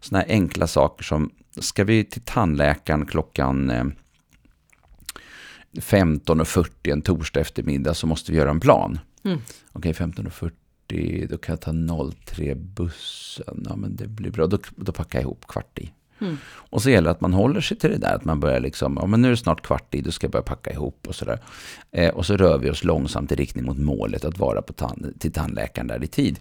sådana 0.00 0.24
här 0.24 0.32
enkla 0.32 0.66
saker 0.66 1.04
som 1.04 1.30
ska 1.56 1.84
vi 1.84 2.04
till 2.04 2.22
tandläkaren 2.22 3.06
klockan 3.06 3.70
15.40 5.72 6.92
en 6.92 7.02
torsdag 7.02 7.40
eftermiddag 7.40 7.94
så 7.94 8.06
måste 8.06 8.32
vi 8.32 8.38
göra 8.38 8.50
en 8.50 8.60
plan. 8.60 8.98
Mm. 9.24 9.38
Okej, 9.72 9.90
okay, 9.90 10.06
15.40, 10.06 11.28
då 11.28 11.38
kan 11.38 11.52
jag 11.52 11.60
ta 11.60 11.70
03-bussen. 11.70 13.66
Ja, 13.68 13.76
men 13.76 13.96
det 13.96 14.06
blir 14.06 14.30
bra. 14.30 14.46
Då, 14.46 14.58
då 14.76 14.92
packar 14.92 15.18
jag 15.18 15.24
ihop 15.24 15.46
kvart 15.46 15.78
i. 15.78 15.92
Mm. 16.20 16.38
Och 16.46 16.82
så 16.82 16.90
gäller 16.90 17.04
det 17.04 17.10
att 17.10 17.20
man 17.20 17.32
håller 17.32 17.60
sig 17.60 17.76
till 17.76 17.90
det 17.90 17.96
där, 17.96 18.14
att 18.14 18.24
man 18.24 18.40
börjar 18.40 18.60
liksom, 18.60 18.98
ja 19.00 19.06
men 19.06 19.22
nu 19.22 19.28
är 19.28 19.30
det 19.30 19.36
snart 19.36 19.62
kvart 19.62 19.94
i, 19.94 20.00
då 20.00 20.10
ska 20.10 20.24
jag 20.24 20.32
börja 20.32 20.42
packa 20.42 20.72
ihop 20.72 21.06
och 21.08 21.14
sådär. 21.14 21.40
Eh, 21.92 22.14
och 22.14 22.26
så 22.26 22.36
rör 22.36 22.58
vi 22.58 22.70
oss 22.70 22.84
långsamt 22.84 23.32
i 23.32 23.34
riktning 23.34 23.64
mot 23.64 23.78
målet 23.78 24.24
att 24.24 24.38
vara 24.38 24.62
på 24.62 24.72
tan 24.72 25.14
till 25.18 25.32
tandläkaren 25.32 25.86
där 25.86 26.04
i 26.04 26.06
tid. 26.06 26.40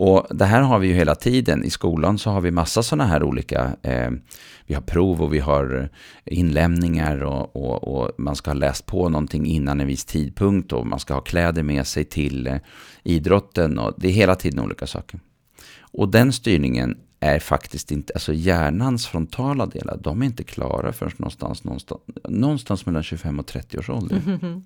Och 0.00 0.26
det 0.30 0.44
här 0.44 0.62
har 0.62 0.78
vi 0.78 0.88
ju 0.88 0.94
hela 0.94 1.14
tiden. 1.14 1.64
I 1.64 1.70
skolan 1.70 2.18
så 2.18 2.30
har 2.30 2.40
vi 2.40 2.50
massa 2.50 2.82
sådana 2.82 3.06
här 3.06 3.22
olika, 3.22 3.76
eh, 3.82 4.10
vi 4.66 4.74
har 4.74 4.82
prov 4.82 5.22
och 5.22 5.34
vi 5.34 5.38
har 5.38 5.88
inlämningar 6.24 7.22
och, 7.22 7.56
och, 7.56 7.84
och, 7.84 8.10
man 8.18 8.36
ska 8.36 8.50
ha 8.50 8.54
läst 8.54 8.86
på 8.86 9.08
någonting 9.08 9.46
innan 9.46 9.80
en 9.80 9.86
viss 9.86 10.04
tidpunkt 10.04 10.72
och 10.72 10.86
man 10.86 11.00
ska 11.00 11.14
ha 11.14 11.20
kläder 11.20 11.62
med 11.62 11.86
sig 11.86 12.04
till 12.04 12.46
eh, 12.46 12.56
idrotten 13.02 13.78
och 13.78 13.94
det 13.96 14.08
är 14.08 14.12
hela 14.12 14.34
tiden 14.34 14.60
olika 14.60 14.86
saker. 14.86 15.20
Och 15.80 16.08
den 16.08 16.32
styrningen 16.32 16.96
är 17.20 17.38
faktiskt 17.38 17.92
inte, 17.92 18.12
alltså 18.12 18.32
hjärnans 18.32 19.06
frontala 19.06 19.66
delar, 19.66 19.98
de 20.00 20.22
är 20.22 20.26
inte 20.26 20.44
klara 20.44 20.92
förrän 20.92 21.12
någonstans, 21.16 21.64
någonstans, 21.64 22.00
någonstans 22.28 22.86
mellan 22.86 23.02
25 23.02 23.38
och 23.38 23.46
30 23.46 23.78
års 23.78 23.90
ålder. 23.90 24.22
Mm 24.26 24.38
-hmm. 24.40 24.62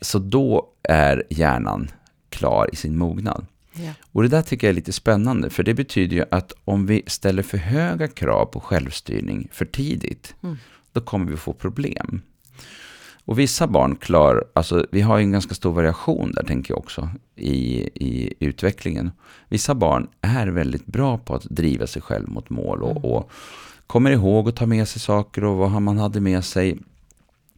Så 0.00 0.18
då 0.18 0.68
är 0.82 1.22
hjärnan 1.30 1.90
klar 2.28 2.68
i 2.72 2.76
sin 2.76 2.98
mognad. 2.98 3.46
Ja. 3.72 3.92
Och 4.12 4.22
det 4.22 4.28
där 4.28 4.42
tycker 4.42 4.66
jag 4.66 4.70
är 4.70 4.76
lite 4.76 4.92
spännande, 4.92 5.50
för 5.50 5.62
det 5.62 5.74
betyder 5.74 6.16
ju 6.16 6.24
att 6.30 6.52
om 6.64 6.86
vi 6.86 7.02
ställer 7.06 7.42
för 7.42 7.58
höga 7.58 8.08
krav 8.08 8.46
på 8.46 8.60
självstyrning 8.60 9.48
för 9.52 9.64
tidigt, 9.64 10.34
mm. 10.42 10.56
då 10.92 11.00
kommer 11.00 11.30
vi 11.30 11.36
få 11.36 11.52
problem. 11.52 12.22
Och 13.24 13.38
vissa 13.38 13.66
barn 13.66 13.96
klarar, 13.96 14.44
alltså 14.52 14.86
vi 14.92 15.00
har 15.00 15.18
ju 15.18 15.24
en 15.24 15.32
ganska 15.32 15.54
stor 15.54 15.72
variation 15.72 16.32
där 16.32 16.42
tänker 16.42 16.72
jag 16.72 16.78
också 16.78 17.08
i, 17.36 17.80
i 17.94 18.34
utvecklingen. 18.40 19.10
Vissa 19.48 19.74
barn 19.74 20.08
är 20.20 20.46
väldigt 20.46 20.86
bra 20.86 21.18
på 21.18 21.34
att 21.34 21.44
driva 21.44 21.86
sig 21.86 22.02
själv 22.02 22.28
mot 22.28 22.50
mål 22.50 22.82
och, 22.82 22.90
mm. 22.90 23.04
och 23.04 23.30
kommer 23.86 24.10
ihåg 24.10 24.48
att 24.48 24.56
ta 24.56 24.66
med 24.66 24.88
sig 24.88 25.00
saker 25.00 25.44
och 25.44 25.56
vad 25.56 25.82
man 25.82 25.98
hade 25.98 26.20
med 26.20 26.44
sig 26.44 26.78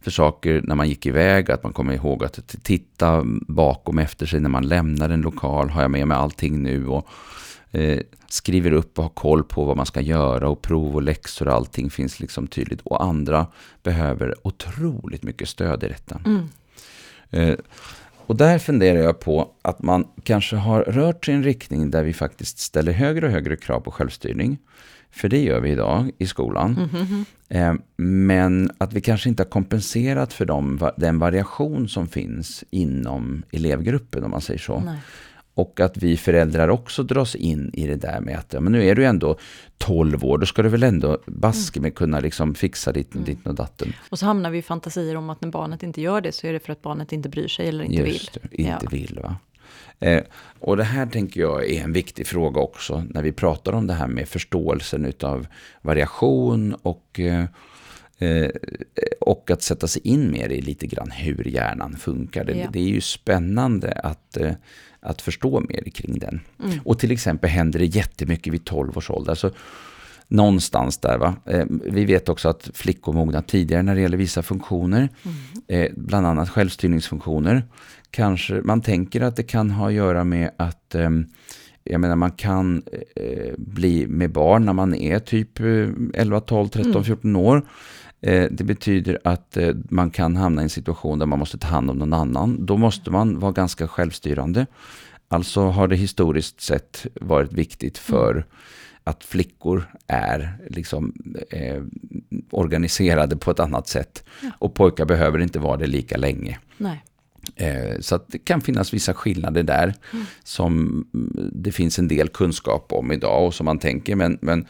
för 0.01 0.11
saker 0.11 0.61
när 0.63 0.75
man 0.75 0.89
gick 0.89 1.05
iväg, 1.05 1.51
att 1.51 1.63
man 1.63 1.73
kommer 1.73 1.93
ihåg 1.93 2.23
att 2.23 2.55
titta 2.63 3.23
bakom 3.47 3.99
efter 3.99 4.25
sig 4.25 4.39
när 4.39 4.49
man 4.49 4.67
lämnar 4.67 5.09
en 5.09 5.21
lokal. 5.21 5.69
Har 5.69 5.81
jag 5.81 5.91
med 5.91 6.07
mig 6.07 6.17
allting 6.17 6.63
nu? 6.63 6.87
Och 6.87 7.07
eh, 7.77 7.99
skriver 8.27 8.71
upp 8.71 8.97
och 8.97 9.03
har 9.03 9.09
koll 9.09 9.43
på 9.43 9.65
vad 9.65 9.77
man 9.77 9.85
ska 9.85 10.01
göra 10.01 10.49
och 10.49 10.61
prov 10.61 10.95
och 10.95 11.01
läxor 11.01 11.47
och 11.47 11.53
allting 11.53 11.89
finns 11.89 12.19
liksom 12.19 12.47
tydligt. 12.47 12.81
Och 12.81 13.03
andra 13.03 13.47
behöver 13.83 14.47
otroligt 14.47 15.23
mycket 15.23 15.49
stöd 15.49 15.83
i 15.83 15.87
detta. 15.87 16.21
Mm. 16.25 16.49
Eh, 17.31 17.55
och 18.27 18.35
där 18.35 18.59
funderar 18.59 18.99
jag 18.99 19.19
på 19.19 19.51
att 19.61 19.81
man 19.81 20.07
kanske 20.23 20.55
har 20.55 20.81
rört 20.81 21.25
sig 21.25 21.33
i 21.33 21.37
en 21.37 21.43
riktning 21.43 21.91
där 21.91 22.03
vi 22.03 22.13
faktiskt 22.13 22.59
ställer 22.59 22.91
högre 22.91 23.25
och 23.25 23.31
högre 23.31 23.55
krav 23.55 23.79
på 23.79 23.91
självstyrning. 23.91 24.57
För 25.11 25.29
det 25.29 25.43
gör 25.43 25.59
vi 25.59 25.71
idag 25.71 26.11
i 26.17 26.27
skolan. 26.27 26.77
Mm 26.77 26.89
-hmm. 26.89 27.25
eh, 27.49 27.73
men 27.97 28.71
att 28.77 28.93
vi 28.93 29.01
kanske 29.01 29.29
inte 29.29 29.43
har 29.43 29.49
kompenserat 29.49 30.33
för 30.33 30.45
dem, 30.45 30.89
den 30.97 31.19
variation 31.19 31.89
som 31.89 32.07
finns 32.07 32.63
inom 32.69 33.43
elevgruppen 33.51 34.23
om 34.23 34.31
man 34.31 34.41
säger 34.41 34.59
så. 34.59 34.79
Nej. 34.79 34.97
Och 35.57 35.79
att 35.79 35.97
vi 35.97 36.17
föräldrar 36.17 36.67
också 36.67 37.03
dras 37.03 37.35
in 37.35 37.71
i 37.73 37.87
det 37.87 37.95
där 37.95 38.19
med 38.19 38.37
att 38.37 38.53
ja, 38.53 38.59
men 38.59 38.71
nu 38.71 38.85
är 38.87 38.95
du 38.95 39.05
ändå 39.05 39.37
12 39.77 40.25
år, 40.25 40.37
då 40.37 40.45
ska 40.45 40.61
du 40.61 40.69
väl 40.69 40.83
ändå 40.83 41.17
baske 41.25 41.79
med 41.79 41.95
kunna 41.95 42.19
liksom 42.19 42.55
fixa 42.55 42.91
ditt, 42.91 43.13
mm. 43.13 43.25
ditt 43.25 43.47
och 43.47 43.55
datten. 43.55 43.93
Och 44.09 44.19
så 44.19 44.25
hamnar 44.25 44.49
vi 44.49 44.57
i 44.57 44.61
fantasier 44.61 45.15
om 45.15 45.29
att 45.29 45.41
när 45.41 45.49
barnet 45.49 45.83
inte 45.83 46.01
gör 46.01 46.21
det 46.21 46.31
så 46.31 46.47
är 46.47 46.53
det 46.53 46.59
för 46.59 46.71
att 46.71 46.81
barnet 46.81 47.11
inte 47.11 47.29
bryr 47.29 47.47
sig 47.47 47.67
eller 47.67 47.83
inte 47.83 48.09
Just 48.09 48.37
vill. 48.37 48.49
Inte 48.51 48.79
ja. 48.83 48.89
vill 48.91 49.19
va. 49.23 49.35
Eh, 49.99 50.23
och 50.59 50.77
det 50.77 50.83
här 50.83 51.05
tänker 51.05 51.41
jag 51.41 51.69
är 51.69 51.83
en 51.83 51.93
viktig 51.93 52.27
fråga 52.27 52.61
också 52.61 53.03
när 53.09 53.21
vi 53.21 53.31
pratar 53.31 53.73
om 53.73 53.87
det 53.87 53.93
här 53.93 54.07
med 54.07 54.27
förståelsen 54.27 55.05
utav 55.05 55.47
variation 55.81 56.73
och 56.73 57.19
eh, 57.19 57.45
eh 58.19 58.49
och 59.27 59.51
att 59.51 59.61
sätta 59.61 59.87
sig 59.87 60.01
in 60.07 60.31
mer 60.31 60.49
i 60.49 60.61
lite 60.61 60.87
grann 60.87 61.11
hur 61.11 61.47
hjärnan 61.47 61.95
funkar. 61.97 62.45
Det, 62.45 62.53
ja. 62.57 62.69
det 62.73 62.79
är 62.79 62.89
ju 62.89 63.01
spännande 63.01 63.91
att, 63.91 64.37
eh, 64.37 64.51
att 64.99 65.21
förstå 65.21 65.59
mer 65.59 65.83
kring 65.93 66.19
den. 66.19 66.39
Mm. 66.63 66.79
Och 66.85 66.99
till 66.99 67.11
exempel 67.11 67.49
händer 67.49 67.79
det 67.79 67.85
jättemycket 67.85 68.53
vid 68.53 68.65
12 68.65 68.97
års 68.97 69.09
ålder. 69.09 69.31
Alltså, 69.31 69.51
någonstans 70.27 70.97
där. 70.97 71.17
Va? 71.17 71.35
Eh, 71.45 71.65
vi 71.69 72.05
vet 72.05 72.29
också 72.29 72.49
att 72.49 72.69
flickor 72.73 73.13
mognar 73.13 73.41
tidigare 73.41 73.83
när 73.83 73.95
det 73.95 74.01
gäller 74.01 74.17
vissa 74.17 74.43
funktioner. 74.43 75.09
Mm. 75.23 75.37
Eh, 75.67 75.91
bland 75.95 76.27
annat 76.27 76.49
självstyrningsfunktioner. 76.49 77.63
Kanske 78.11 78.53
man 78.53 78.81
tänker 78.81 79.21
att 79.21 79.35
det 79.35 79.43
kan 79.43 79.71
ha 79.71 79.87
att 79.87 79.93
göra 79.93 80.23
med 80.23 80.51
att 80.57 80.95
eh, 80.95 81.09
jag 81.83 82.01
menar 82.01 82.15
man 82.15 82.31
kan 82.31 82.83
eh, 83.15 83.53
bli 83.57 84.07
med 84.07 84.31
barn 84.31 84.65
när 84.65 84.73
man 84.73 84.95
är 84.95 85.19
typ 85.19 85.59
11, 86.13 86.39
12, 86.39 86.67
13, 86.67 87.03
14 87.03 87.35
år. 87.35 87.65
Eh, 88.21 88.47
det 88.51 88.63
betyder 88.63 89.19
att 89.23 89.57
eh, 89.57 89.75
man 89.89 90.09
kan 90.09 90.35
hamna 90.35 90.61
i 90.61 90.63
en 90.63 90.69
situation 90.69 91.19
där 91.19 91.25
man 91.25 91.39
måste 91.39 91.57
ta 91.57 91.67
hand 91.67 91.89
om 91.89 91.97
någon 91.97 92.13
annan. 92.13 92.65
Då 92.65 92.77
måste 92.77 93.11
man 93.11 93.39
vara 93.39 93.51
ganska 93.51 93.87
självstyrande. 93.87 94.65
Alltså 95.27 95.61
har 95.61 95.87
det 95.87 95.95
historiskt 95.95 96.61
sett 96.61 97.05
varit 97.21 97.53
viktigt 97.53 97.97
för 97.97 98.31
mm. 98.31 98.43
att 99.03 99.23
flickor 99.23 99.83
är 100.07 100.57
liksom, 100.69 101.13
eh, 101.49 101.83
organiserade 102.51 103.37
på 103.37 103.51
ett 103.51 103.59
annat 103.59 103.87
sätt. 103.87 104.23
Ja. 104.41 104.51
Och 104.59 104.73
pojkar 104.73 105.05
behöver 105.05 105.39
inte 105.39 105.59
vara 105.59 105.77
det 105.77 105.87
lika 105.87 106.17
länge. 106.17 106.59
Eh, 107.55 107.99
så 107.99 108.19
det 108.27 108.37
kan 108.37 108.61
finnas 108.61 108.93
vissa 108.93 109.13
skillnader 109.13 109.63
där 109.63 109.93
mm. 110.13 110.25
som 110.43 111.05
det 111.51 111.71
finns 111.71 111.99
en 111.99 112.07
del 112.07 112.29
kunskap 112.29 112.93
om 112.93 113.11
idag 113.11 113.45
och 113.45 113.53
som 113.53 113.65
man 113.65 113.79
tänker. 113.79 114.15
Men, 114.15 114.37
men 114.41 114.65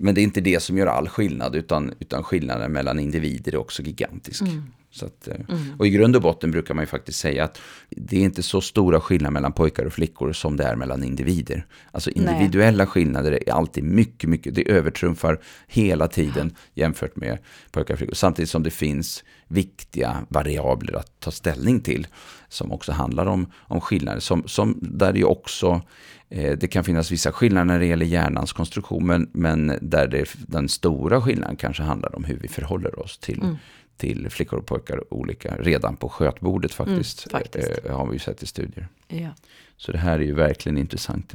men 0.00 0.14
det 0.14 0.20
är 0.20 0.22
inte 0.22 0.40
det 0.40 0.62
som 0.62 0.78
gör 0.78 0.86
all 0.86 1.08
skillnad, 1.08 1.56
utan, 1.56 1.94
utan 1.98 2.22
skillnaden 2.22 2.72
mellan 2.72 2.98
individer 2.98 3.52
är 3.52 3.56
också 3.56 3.82
gigantisk. 3.82 4.40
Mm. 4.42 4.62
Att, 5.02 5.28
eh, 5.28 5.34
mm. 5.48 5.78
Och 5.78 5.86
i 5.86 5.90
grund 5.90 6.16
och 6.16 6.22
botten 6.22 6.50
brukar 6.50 6.74
man 6.74 6.82
ju 6.82 6.86
faktiskt 6.86 7.18
säga 7.18 7.44
att 7.44 7.60
det 7.90 8.16
är 8.16 8.20
inte 8.20 8.42
så 8.42 8.60
stora 8.60 9.00
skillnader 9.00 9.32
mellan 9.32 9.52
pojkar 9.52 9.84
och 9.84 9.92
flickor 9.92 10.32
som 10.32 10.56
det 10.56 10.64
är 10.64 10.76
mellan 10.76 11.04
individer. 11.04 11.66
Alltså 11.92 12.10
individuella 12.10 12.84
Nej. 12.84 12.86
skillnader 12.86 13.32
är 13.32 13.52
alltid 13.52 13.84
mycket, 13.84 14.30
mycket, 14.30 14.54
det 14.54 14.70
övertrumfar 14.70 15.40
hela 15.66 16.08
tiden 16.08 16.54
jämfört 16.74 17.16
med 17.16 17.38
pojkar 17.70 17.94
och 17.94 17.98
flickor. 17.98 18.14
Samtidigt 18.14 18.50
som 18.50 18.62
det 18.62 18.70
finns 18.70 19.24
viktiga 19.48 20.26
variabler 20.28 20.96
att 20.96 21.20
ta 21.20 21.30
ställning 21.30 21.80
till 21.80 22.06
som 22.48 22.72
också 22.72 22.92
handlar 22.92 23.26
om, 23.26 23.52
om 23.56 23.80
skillnader. 23.80 24.20
Som, 24.20 24.42
som 24.46 24.78
där 24.82 25.12
det 25.12 25.24
också 25.24 25.82
Eh, 26.30 26.58
det 26.58 26.68
kan 26.68 26.84
finnas 26.84 27.10
vissa 27.10 27.32
skillnader 27.32 27.64
när 27.64 27.78
det 27.78 27.86
gäller 27.86 28.06
hjärnans 28.06 28.52
konstruktion, 28.52 29.06
men, 29.06 29.30
men 29.32 29.78
där 29.82 30.08
det, 30.08 30.28
den 30.48 30.68
stora 30.68 31.20
skillnaden 31.20 31.56
kanske 31.56 31.82
handlar 31.82 32.16
om 32.16 32.24
hur 32.24 32.38
vi 32.38 32.48
förhåller 32.48 32.98
oss 32.98 33.18
till, 33.18 33.42
mm. 33.42 33.56
Till 34.00 34.30
flickor 34.30 34.58
och 34.58 34.66
pojkar 34.66 35.14
olika. 35.14 35.56
Redan 35.56 35.96
på 35.96 36.08
skötbordet 36.08 36.74
faktiskt, 36.74 37.26
mm, 37.26 37.42
faktiskt. 37.42 37.70
Eh, 37.84 37.96
har 37.96 38.06
vi 38.06 38.18
sett 38.18 38.42
i 38.42 38.46
studier. 38.46 38.88
Ja. 39.08 39.28
Så 39.76 39.92
det 39.92 39.98
här 39.98 40.18
är 40.18 40.24
ju 40.24 40.34
verkligen 40.34 40.78
intressant. 40.78 41.34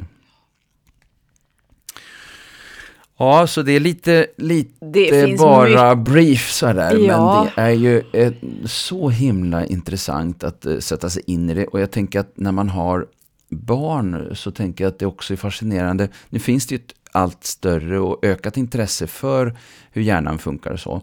Ja, 3.17 3.47
så 3.47 3.61
det 3.61 3.71
är 3.71 3.79
lite, 3.79 4.27
lite 4.37 5.35
bara 5.37 5.95
mycket... 5.95 6.13
brief 6.13 6.49
sådär. 6.49 6.97
Ja. 6.97 7.43
Men 7.43 7.51
det 7.55 7.61
är 7.61 7.75
ju 7.75 8.03
ett, 8.13 8.35
så 8.65 9.09
himla 9.09 9.65
intressant 9.65 10.43
att 10.43 10.65
uh, 10.65 10.79
sätta 10.79 11.09
sig 11.09 11.23
in 11.27 11.49
i 11.49 11.53
det. 11.53 11.67
Och 11.67 11.79
jag 11.79 11.91
tänker 11.91 12.19
att 12.19 12.31
när 12.35 12.51
man 12.51 12.69
har 12.69 13.07
barn 13.49 14.35
så 14.35 14.51
tänker 14.51 14.83
jag 14.83 14.91
att 14.91 14.99
det 14.99 15.05
också 15.05 15.33
är 15.33 15.37
fascinerande. 15.37 16.09
Nu 16.29 16.39
finns 16.39 16.67
det 16.67 16.75
ju 16.75 16.79
ett 16.79 16.93
allt 17.11 17.43
större 17.43 17.99
och 17.99 18.25
ökat 18.25 18.57
intresse 18.57 19.07
för 19.07 19.57
hur 19.91 20.01
hjärnan 20.01 20.39
funkar 20.39 20.71
och 20.71 20.79
så. 20.79 21.01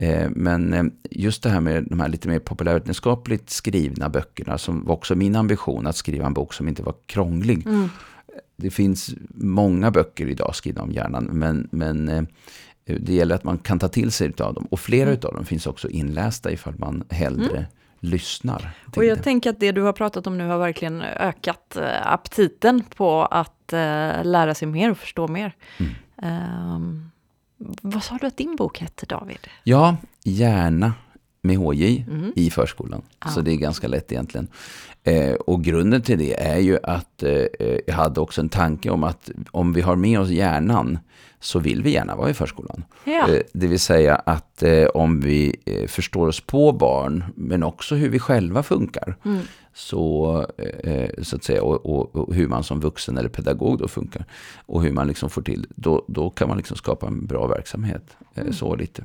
Eh, 0.00 0.30
men 0.30 0.72
eh, 0.72 0.84
just 1.10 1.42
det 1.42 1.50
här 1.50 1.60
med 1.60 1.84
de 1.84 2.00
här 2.00 2.08
lite 2.08 2.28
mer 2.28 2.38
populärvetenskapligt 2.38 3.50
skrivna 3.50 4.08
böckerna, 4.08 4.58
som 4.58 4.84
var 4.84 4.94
också 4.94 5.14
min 5.14 5.36
ambition 5.36 5.86
att 5.86 5.96
skriva 5.96 6.26
en 6.26 6.34
bok 6.34 6.54
som 6.54 6.68
inte 6.68 6.82
var 6.82 6.94
krånglig. 7.06 7.66
Mm. 7.66 7.88
Det 8.56 8.70
finns 8.70 9.10
många 9.34 9.90
böcker 9.90 10.26
idag 10.26 10.54
skrivna 10.54 10.82
om 10.82 10.90
hjärnan, 10.90 11.24
men, 11.24 11.68
men 11.72 12.08
eh, 12.08 12.24
det 12.84 13.14
gäller 13.14 13.34
att 13.34 13.44
man 13.44 13.58
kan 13.58 13.78
ta 13.78 13.88
till 13.88 14.10
sig 14.10 14.32
av 14.38 14.54
dem. 14.54 14.66
Och 14.70 14.80
flera 14.80 15.10
mm. 15.10 15.20
av 15.24 15.34
dem 15.34 15.44
finns 15.44 15.66
också 15.66 15.88
inlästa 15.88 16.52
ifall 16.52 16.74
man 16.78 17.04
hellre 17.10 17.56
mm 17.56 17.64
lyssnar. 18.02 18.70
Och 18.96 19.04
jag 19.04 19.18
det. 19.18 19.22
tänker 19.22 19.50
att 19.50 19.60
det 19.60 19.72
du 19.72 19.82
har 19.82 19.92
pratat 19.92 20.26
om 20.26 20.38
nu 20.38 20.48
har 20.48 20.58
verkligen 20.58 21.02
ökat 21.02 21.76
aptiten 22.02 22.82
på 22.96 23.22
att 23.22 23.72
lära 24.22 24.54
sig 24.54 24.68
mer 24.68 24.90
och 24.90 24.98
förstå 24.98 25.28
mer. 25.28 25.52
Mm. 25.78 26.74
Um, 26.74 27.10
vad 27.82 28.02
sa 28.02 28.18
du 28.20 28.26
att 28.26 28.36
din 28.36 28.56
bok 28.56 28.78
hette, 28.78 29.06
David? 29.06 29.38
Ja, 29.64 29.96
Hjärna 30.24 30.92
med 31.42 31.56
HJ 31.56 32.04
mm. 32.08 32.32
i 32.36 32.50
förskolan. 32.50 33.02
Ja. 33.24 33.30
Så 33.30 33.40
det 33.40 33.50
är 33.50 33.56
ganska 33.56 33.88
lätt 33.88 34.12
egentligen. 34.12 34.48
Eh, 35.02 35.32
och 35.32 35.64
grunden 35.64 36.02
till 36.02 36.18
det 36.18 36.42
är 36.42 36.58
ju 36.58 36.78
att 36.82 37.22
eh, 37.22 37.46
jag 37.86 37.94
hade 37.94 38.20
också 38.20 38.40
en 38.40 38.48
tanke 38.48 38.90
om 38.90 39.04
att 39.04 39.30
om 39.50 39.72
vi 39.72 39.80
har 39.80 39.96
med 39.96 40.20
oss 40.20 40.28
hjärnan 40.28 40.98
så 41.40 41.58
vill 41.58 41.82
vi 41.82 41.90
gärna 41.90 42.16
vara 42.16 42.30
i 42.30 42.34
förskolan. 42.34 42.84
Ja. 43.04 43.28
Eh, 43.28 43.40
det 43.52 43.66
vill 43.66 43.80
säga 43.80 44.14
att 44.14 44.62
eh, 44.62 44.86
om 44.86 45.20
vi 45.20 45.56
eh, 45.64 45.86
förstår 45.86 46.28
oss 46.28 46.40
på 46.40 46.72
barn, 46.72 47.24
men 47.34 47.62
också 47.62 47.94
hur 47.94 48.08
vi 48.08 48.18
själva 48.18 48.62
funkar, 48.62 49.16
mm. 49.24 49.40
Så, 49.72 50.46
eh, 50.84 51.10
så 51.22 51.36
att 51.36 51.44
säga, 51.44 51.62
och, 51.62 51.86
och, 51.86 52.16
och, 52.16 52.34
hur 52.34 52.48
man 52.48 52.64
som 52.64 52.80
vuxen 52.80 53.18
eller 53.18 53.28
pedagog 53.28 53.78
då 53.78 53.88
funkar, 53.88 54.24
och 54.66 54.82
hur 54.82 54.92
man 54.92 55.06
liksom 55.06 55.30
får 55.30 55.42
till, 55.42 55.66
då, 55.74 56.04
då 56.08 56.30
kan 56.30 56.48
man 56.48 56.56
liksom 56.56 56.76
skapa 56.76 57.06
en 57.06 57.26
bra 57.26 57.46
verksamhet. 57.46 58.16
Mm. 58.34 58.52
Så 58.52 58.76
lite. 58.76 59.04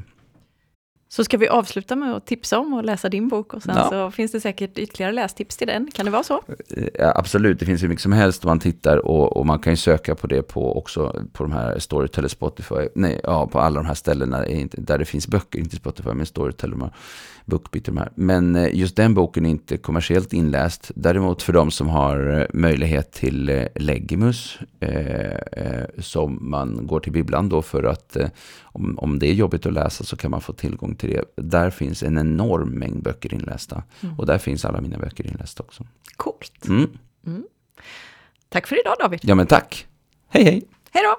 Så 1.15 1.23
ska 1.23 1.38
vi 1.38 1.47
avsluta 1.47 1.95
med 1.95 2.15
att 2.15 2.25
tipsa 2.25 2.60
om 2.60 2.73
och 2.73 2.84
läsa 2.84 3.10
din 3.10 3.28
bok 3.28 3.54
och 3.54 3.63
sen 3.63 3.75
ja. 3.78 3.89
så 3.89 4.12
finns 4.12 4.32
det 4.32 4.39
säkert 4.39 4.78
ytterligare 4.78 5.12
lästips 5.12 5.58
till 5.58 5.67
den. 5.67 5.91
Kan 5.91 6.06
det 6.06 6.12
vara 6.12 6.23
så? 6.23 6.41
Eh, 6.78 6.88
ja, 6.93 7.13
absolut, 7.15 7.60
det 7.60 7.65
finns 7.65 7.84
hur 7.84 7.88
mycket 7.88 8.01
som 8.01 8.12
helst 8.12 8.45
om 8.45 8.49
man 8.49 8.60
tittar 8.60 8.97
och, 8.97 9.38
och, 9.38 9.45
man 9.45 9.60
kan 9.60 9.73
ju 9.73 9.78
söka 9.78 10.15
på 10.15 10.28
det 10.28 10.41
på 10.41 10.78
också 10.78 11.25
på 11.34 11.43
de 11.43 11.51
här 11.51 11.80
Storytel, 11.80 12.30
Spotify, 12.30 12.88
nej, 12.95 13.19
ja, 13.23 13.47
på 13.47 13.60
alla 13.60 13.80
de 13.80 13.86
här 13.86 13.93
ställena 13.93 14.45
där 14.71 14.97
det 14.97 15.06
finns 15.06 15.28
böcker, 15.28 15.60
inte 15.60 15.75
Spotify, 15.75 16.10
men 16.13 16.25
Storytel. 16.25 16.73
BookBeat 17.45 17.86
de 17.86 17.97
här. 17.97 18.10
Men 18.15 18.56
eh, 18.56 18.75
just 18.75 18.95
den 18.95 19.13
boken 19.13 19.45
är 19.45 19.49
inte 19.49 19.78
kommersiellt 19.78 20.34
inläst. 20.34 20.91
Däremot 20.95 21.41
för 21.41 21.54
de 21.54 21.71
som 21.71 21.89
har 21.89 22.39
eh, 22.39 22.45
möjlighet 22.54 23.12
till 23.12 23.67
Legimus, 23.75 24.60
eh, 24.80 25.84
som 25.99 26.49
man 26.49 26.88
går 26.88 26.99
till 26.99 27.12
bibblan 27.12 27.49
då 27.49 27.62
för 27.62 27.84
att 27.84 28.15
eh, 28.15 28.28
om, 28.75 28.99
om 28.99 29.19
det 29.19 29.27
är 29.27 29.33
jobbigt 29.33 29.65
att 29.65 29.73
läsa 29.73 30.03
så 30.03 30.17
kan 30.17 30.31
man 30.31 30.41
få 30.41 30.53
tillgång 30.53 30.95
till 30.95 31.09
det. 31.09 31.23
Där 31.35 31.69
finns 31.69 32.03
en 32.03 32.17
enorm 32.17 32.69
mängd 32.69 33.03
böcker 33.03 33.33
inlästa. 33.33 33.83
Mm. 34.01 34.19
Och 34.19 34.25
där 34.25 34.38
finns 34.38 34.65
alla 34.65 34.81
mina 34.81 34.97
böcker 34.97 35.27
inlästa 35.27 35.63
också. 35.63 35.83
Coolt. 36.15 36.67
Mm. 36.67 36.89
Mm. 37.27 37.43
Tack 38.49 38.67
för 38.67 38.79
idag 38.79 38.95
David. 38.99 39.19
Ja 39.23 39.35
men 39.35 39.47
tack. 39.47 39.88
Hej 40.29 40.43
hej. 40.43 40.63
Hej 40.91 41.03
då. 41.03 41.15